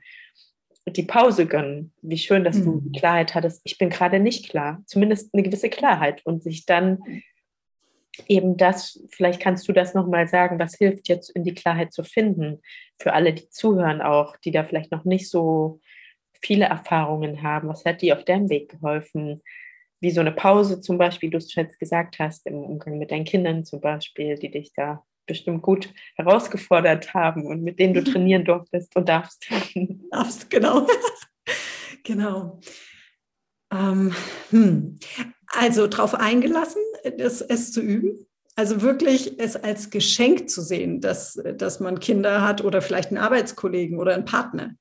[0.85, 1.93] die Pause gönnen.
[2.03, 2.65] Wie schön, dass mhm.
[2.65, 3.61] du Klarheit hattest.
[3.63, 4.83] Ich bin gerade nicht klar.
[4.87, 6.99] Zumindest eine gewisse Klarheit und sich dann
[8.27, 12.03] eben das, vielleicht kannst du das nochmal sagen, was hilft jetzt in die Klarheit zu
[12.03, 12.61] finden,
[12.99, 15.81] für alle, die zuhören auch, die da vielleicht noch nicht so
[16.41, 17.69] viele Erfahrungen haben.
[17.69, 19.43] Was hat dir auf deinem Weg geholfen?
[20.01, 23.25] Wie so eine Pause zum Beispiel, du es jetzt gesagt hast, im Umgang mit deinen
[23.25, 28.45] Kindern zum Beispiel, die dich da bestimmt gut herausgefordert haben und mit denen du trainieren
[28.45, 29.49] durftest und darfst.
[30.11, 30.87] Darfst, genau.
[32.05, 32.61] genau.
[33.71, 34.15] Ähm,
[34.51, 34.99] hm.
[35.51, 36.83] Also darauf eingelassen,
[37.17, 38.27] das, es zu üben.
[38.57, 43.19] Also wirklich es als Geschenk zu sehen, dass, dass man Kinder hat oder vielleicht einen
[43.19, 44.75] Arbeitskollegen oder einen Partner.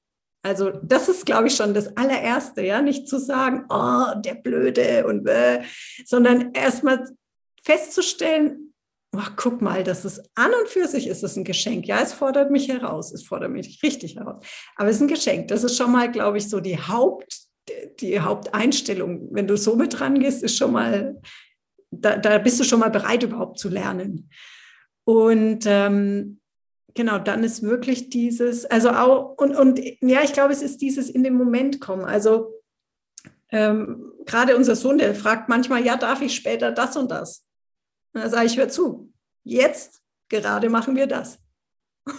[0.43, 5.05] Also das ist, glaube ich, schon das allererste, ja, nicht zu sagen, oh, der Blöde
[5.05, 5.61] und äh,
[6.05, 7.05] sondern erstmal
[7.63, 8.74] festzustellen,
[9.15, 11.86] oh, guck mal, das ist an und für sich ist es ein Geschenk.
[11.86, 14.45] Ja, es fordert mich heraus, es fordert mich richtig heraus.
[14.76, 15.49] Aber es ist ein Geschenk.
[15.49, 17.46] Das ist schon mal, glaube ich, so die Haupt,
[17.99, 19.30] die Haupteinstellung.
[19.32, 21.22] Wenn du so mit rangehst, ist schon mal,
[21.91, 24.30] da, da bist du schon mal bereit, überhaupt zu lernen.
[25.03, 26.39] Und ähm,
[26.93, 31.09] genau, dann ist wirklich dieses, also auch, und, und ja, ich glaube, es ist dieses
[31.09, 32.03] in den Moment kommen.
[32.03, 32.53] Also
[33.49, 37.45] ähm, gerade unser Sohn, der fragt manchmal, ja, darf ich später das und das?
[38.13, 39.13] Und dann sage ich, hör zu,
[39.43, 41.39] jetzt gerade machen wir das.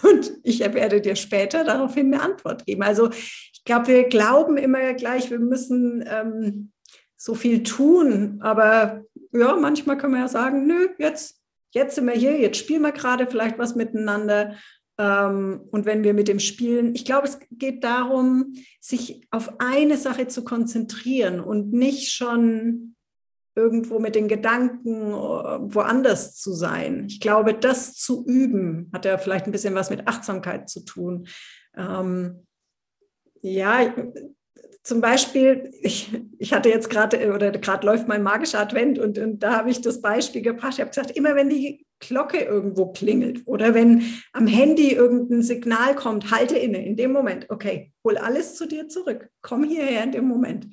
[0.03, 2.83] Und ich werde dir später daraufhin eine Antwort geben.
[2.83, 3.09] Also
[3.69, 6.71] glaube, wir glauben immer gleich, wir müssen ähm,
[7.15, 8.39] so viel tun.
[8.41, 11.39] Aber ja, manchmal kann man ja sagen, nö, jetzt,
[11.69, 14.55] jetzt sind wir hier, jetzt spielen wir gerade vielleicht was miteinander.
[14.97, 19.97] Ähm, und wenn wir mit dem Spielen, ich glaube, es geht darum, sich auf eine
[19.97, 22.95] Sache zu konzentrieren und nicht schon
[23.55, 27.05] irgendwo mit den Gedanken äh, woanders zu sein.
[27.07, 31.27] Ich glaube, das zu üben, hat ja vielleicht ein bisschen was mit Achtsamkeit zu tun.
[31.77, 32.47] Ähm,
[33.41, 33.93] ja,
[34.83, 36.09] zum Beispiel, ich,
[36.39, 39.81] ich hatte jetzt gerade, oder gerade läuft mein magischer Advent und, und da habe ich
[39.81, 40.73] das Beispiel gebracht.
[40.73, 45.95] Ich habe gesagt, immer wenn die Glocke irgendwo klingelt oder wenn am Handy irgendein Signal
[45.95, 47.49] kommt, halte inne in dem Moment.
[47.49, 49.29] Okay, hol alles zu dir zurück.
[49.41, 50.67] Komm hierher in dem Moment.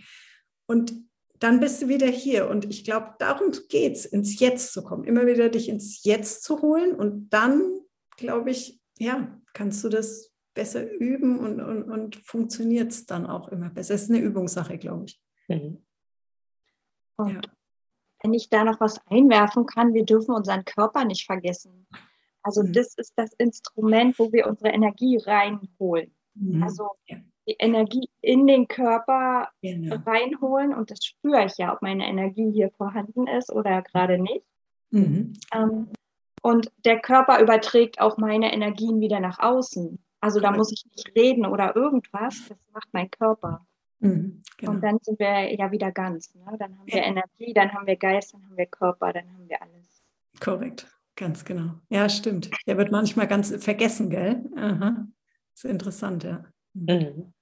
[0.66, 0.94] Und
[1.40, 2.48] dann bist du wieder hier.
[2.48, 6.44] Und ich glaube, darum geht es, ins Jetzt zu kommen, immer wieder dich ins Jetzt
[6.44, 6.94] zu holen.
[6.94, 7.80] Und dann,
[8.16, 13.48] glaube ich, ja, kannst du das besser üben und, und, und funktioniert es dann auch
[13.48, 13.94] immer besser.
[13.94, 15.20] Es ist eine Übungssache, glaube ich.
[15.46, 15.84] Mhm.
[17.16, 17.40] Und ja.
[18.24, 21.86] wenn ich da noch was einwerfen kann, wir dürfen unseren Körper nicht vergessen.
[22.42, 22.72] Also mhm.
[22.72, 26.12] das ist das Instrument, wo wir unsere Energie reinholen.
[26.34, 26.64] Mhm.
[26.64, 29.96] Also ja die Energie in den Körper genau.
[30.04, 34.44] reinholen und das spüre ich ja, ob meine Energie hier vorhanden ist oder gerade nicht.
[34.90, 35.34] Mhm.
[35.54, 35.88] Ähm,
[36.42, 39.98] und der Körper überträgt auch meine Energien wieder nach außen.
[40.26, 43.66] Also da muss ich nicht reden oder irgendwas, das macht mein Körper.
[44.00, 44.72] Mhm, genau.
[44.72, 46.34] Und dann sind wir ja wieder ganz.
[46.34, 46.44] Ne?
[46.58, 49.62] Dann haben wir Energie, dann haben wir Geist, dann haben wir Körper, dann haben wir
[49.62, 50.02] alles.
[50.40, 51.74] Korrekt, ganz genau.
[51.88, 52.50] Ja, stimmt.
[52.66, 54.44] Der wird manchmal ganz vergessen, gell?
[54.56, 55.06] Aha.
[55.54, 56.44] Das ist interessant, ja.
[56.74, 57.32] Mhm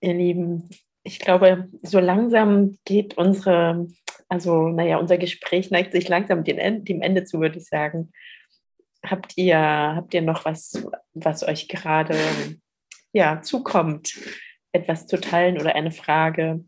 [0.00, 0.68] ihr Lieben.
[1.02, 3.88] Ich glaube, so langsam geht unsere,
[4.28, 8.12] also naja, unser Gespräch neigt sich langsam dem Ende zu, würde ich sagen.
[9.08, 12.16] Habt ihr, habt ihr noch was, was euch gerade
[13.12, 14.18] ja, zukommt,
[14.72, 16.64] etwas zu teilen oder eine Frage?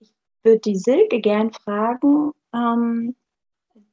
[0.00, 2.32] Ich würde die Silke gern fragen.
[2.52, 3.14] Ähm,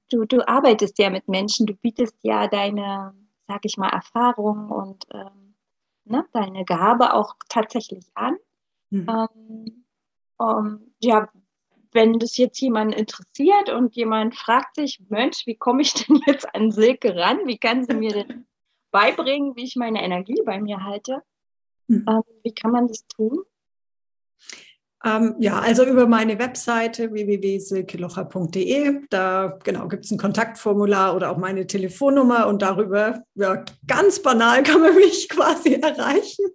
[0.10, 3.14] du, du arbeitest ja mit Menschen, du bietest ja deine
[3.48, 5.56] sag ich mal, Erfahrung und ähm,
[6.06, 8.38] ne, deine Gabe auch tatsächlich an.
[8.90, 9.86] Mhm.
[10.40, 11.30] Ähm, ja,
[11.92, 16.54] wenn das jetzt jemand interessiert und jemand fragt sich, Mensch, wie komme ich denn jetzt
[16.54, 17.40] an Silke ran?
[17.46, 18.48] Wie kann sie mir denn
[18.92, 21.24] beibringen, wie ich meine Energie bei mir halte?
[21.88, 22.06] Mhm.
[22.08, 23.44] Ähm, wie kann man das tun?
[25.08, 29.02] Ähm, ja, also über meine Webseite www.silkelocher.de.
[29.10, 34.64] Da genau gibt es ein Kontaktformular oder auch meine Telefonnummer und darüber, ja, ganz banal
[34.68, 36.46] kann man mich quasi erreichen.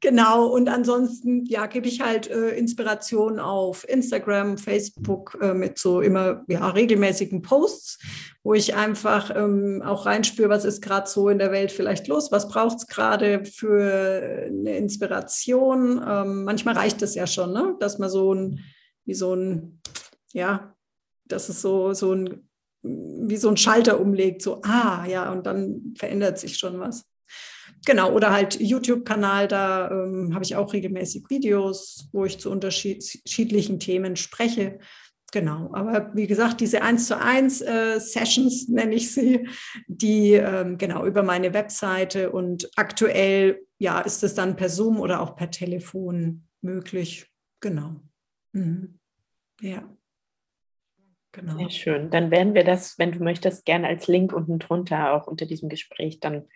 [0.00, 0.48] Genau.
[0.48, 6.44] Und ansonsten, ja, gebe ich halt äh, Inspiration auf Instagram, Facebook äh, mit so immer
[6.48, 7.98] ja, regelmäßigen Posts
[8.42, 12.32] wo ich einfach ähm, auch reinspüre, was ist gerade so in der Welt vielleicht los,
[12.32, 16.02] was braucht es gerade für eine Inspiration.
[16.06, 17.69] Ähm, manchmal reicht es ja schon, ne?
[17.78, 18.60] Dass man so ein,
[19.04, 19.80] wie so ein,
[20.32, 20.74] ja,
[21.24, 22.48] dass es so, so ein,
[22.82, 27.04] wie so ein Schalter umlegt, so, ah, ja, und dann verändert sich schon was.
[27.86, 33.80] Genau, oder halt YouTube-Kanal, da ähm, habe ich auch regelmäßig Videos, wo ich zu unterschiedlichen
[33.80, 34.78] Themen spreche.
[35.32, 35.70] genau.
[35.72, 39.48] Aber wie gesagt, diese 1 zu 1 äh, Sessions nenne ich sie,
[39.86, 45.22] die ähm, genau über meine Webseite und aktuell ja ist es dann per Zoom oder
[45.22, 47.29] auch per Telefon möglich.
[47.60, 48.00] Genau.
[48.52, 48.98] Mhm.
[49.60, 49.88] Ja.
[51.32, 51.58] Genau.
[51.58, 52.10] Sehr schön.
[52.10, 55.68] Dann werden wir das, wenn du möchtest, gerne als Link unten drunter auch unter diesem
[55.68, 56.48] Gespräch dann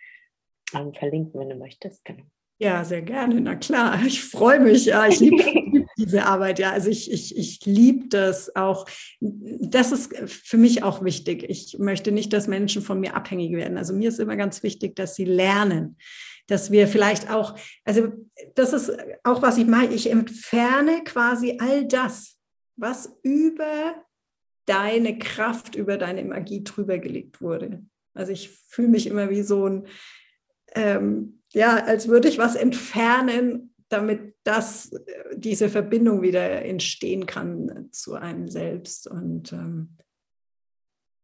[0.73, 2.03] ähm, verlinken, wenn du möchtest.
[2.03, 2.23] Genau.
[2.57, 3.39] Ja, sehr gerne.
[3.41, 4.85] Na klar, ich freue mich.
[4.85, 5.43] Ja, ich liebe
[5.97, 6.59] diese Arbeit.
[6.59, 8.85] Ja, also ich, ich, ich liebe das auch.
[9.19, 11.45] Das ist für mich auch wichtig.
[11.49, 13.77] Ich möchte nicht, dass Menschen von mir abhängig werden.
[13.77, 15.97] Also mir ist immer ganz wichtig, dass sie lernen,
[16.47, 18.13] dass wir vielleicht auch, also
[18.55, 18.91] das ist
[19.23, 19.93] auch, was ich mache.
[19.93, 22.37] Ich entferne quasi all das,
[22.75, 23.95] was über
[24.65, 27.83] deine Kraft, über deine Magie drüber gelegt wurde.
[28.13, 29.87] Also ich fühle mich immer wie so ein,
[30.73, 34.91] ähm, ja, als würde ich was entfernen, damit das,
[35.35, 39.07] diese Verbindung wieder entstehen kann zu einem selbst.
[39.07, 39.97] Und ähm,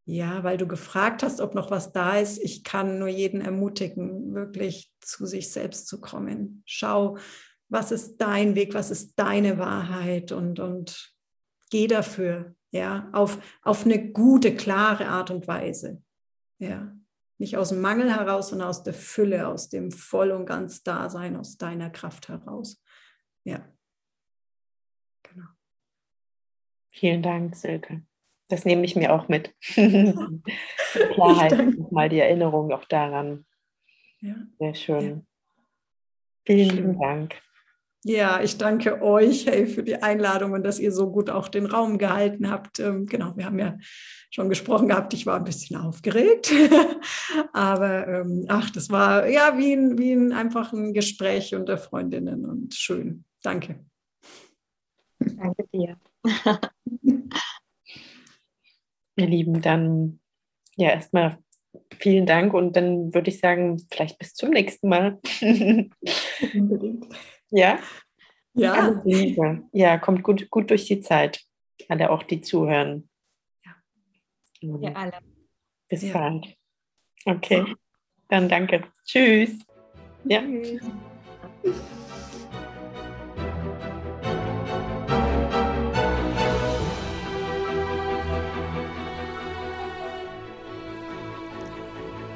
[0.05, 4.33] ja, weil du gefragt hast, ob noch was da ist, ich kann nur jeden ermutigen,
[4.33, 6.63] wirklich zu sich selbst zu kommen.
[6.65, 7.17] Schau,
[7.69, 11.13] was ist dein Weg, was ist deine Wahrheit und, und
[11.69, 16.01] geh dafür ja, auf, auf eine gute, klare Art und Weise.
[16.57, 16.91] Ja,
[17.37, 21.35] nicht aus dem Mangel heraus, sondern aus der Fülle, aus dem Voll- und ganz Dasein,
[21.35, 22.80] aus deiner Kraft heraus.
[23.43, 23.65] Ja,
[25.23, 25.47] genau.
[26.89, 28.03] Vielen Dank, Silke.
[28.47, 29.55] Das nehme ich mir auch mit.
[31.13, 33.45] Klarheit, mal die Erinnerung auch daran.
[34.19, 34.35] Ja.
[34.59, 35.09] Sehr schön.
[35.09, 35.21] Ja.
[36.45, 36.99] Vielen schön.
[36.99, 37.41] Dank.
[38.03, 41.67] Ja, ich danke euch hey, für die Einladung und dass ihr so gut auch den
[41.67, 42.79] Raum gehalten habt.
[42.79, 43.77] Ähm, genau, wir haben ja
[44.31, 46.51] schon gesprochen gehabt, ich war ein bisschen aufgeregt,
[47.53, 52.45] aber ähm, ach, das war ja wie ein, wie ein einfach ein Gespräch unter Freundinnen
[52.45, 53.23] und schön.
[53.41, 53.85] Danke.
[55.19, 55.97] Danke dir.
[59.15, 60.19] Ihr Lieben, dann
[60.75, 61.37] ja erstmal
[61.99, 65.19] vielen Dank und dann würde ich sagen, vielleicht bis zum nächsten Mal.
[66.53, 67.05] Unbedingt.
[67.53, 67.79] Ja?
[68.53, 69.03] Ja.
[69.73, 71.41] Ja, kommt gut, gut durch die Zeit.
[71.89, 73.09] Alle auch, die zuhören.
[73.61, 73.75] Ja,
[74.61, 74.95] mhm.
[74.95, 75.17] alle.
[75.89, 76.13] Bis ja.
[76.13, 76.55] bald.
[77.25, 77.75] Okay.
[78.29, 78.85] Dann danke.
[79.05, 79.59] Tschüss.
[80.23, 80.41] Ja.
[80.41, 80.81] Tschüss.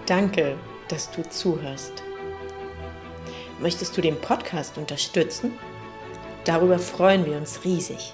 [0.05, 0.55] Danke,
[0.87, 2.03] dass du zuhörst.
[3.59, 5.53] Möchtest du den Podcast unterstützen?
[6.43, 8.13] Darüber freuen wir uns riesig.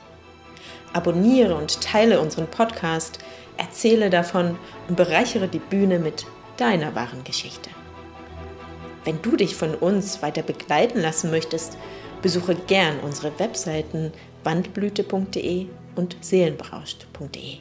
[0.93, 3.19] Abonniere und teile unseren Podcast,
[3.57, 6.25] erzähle davon und bereichere die Bühne mit
[6.55, 7.69] deiner wahren Geschichte.
[9.03, 11.77] Wenn du dich von uns weiter begleiten lassen möchtest,
[12.21, 14.13] besuche gern unsere Webseiten
[14.45, 15.65] wandblüte.de
[15.95, 17.57] und seelenberauscht.de.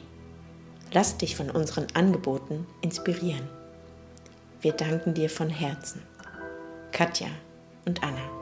[0.93, 3.60] Lass dich von unseren Angeboten inspirieren.
[4.61, 6.03] Wir danken dir von Herzen.
[6.91, 7.29] Katja
[7.85, 8.40] und Anna.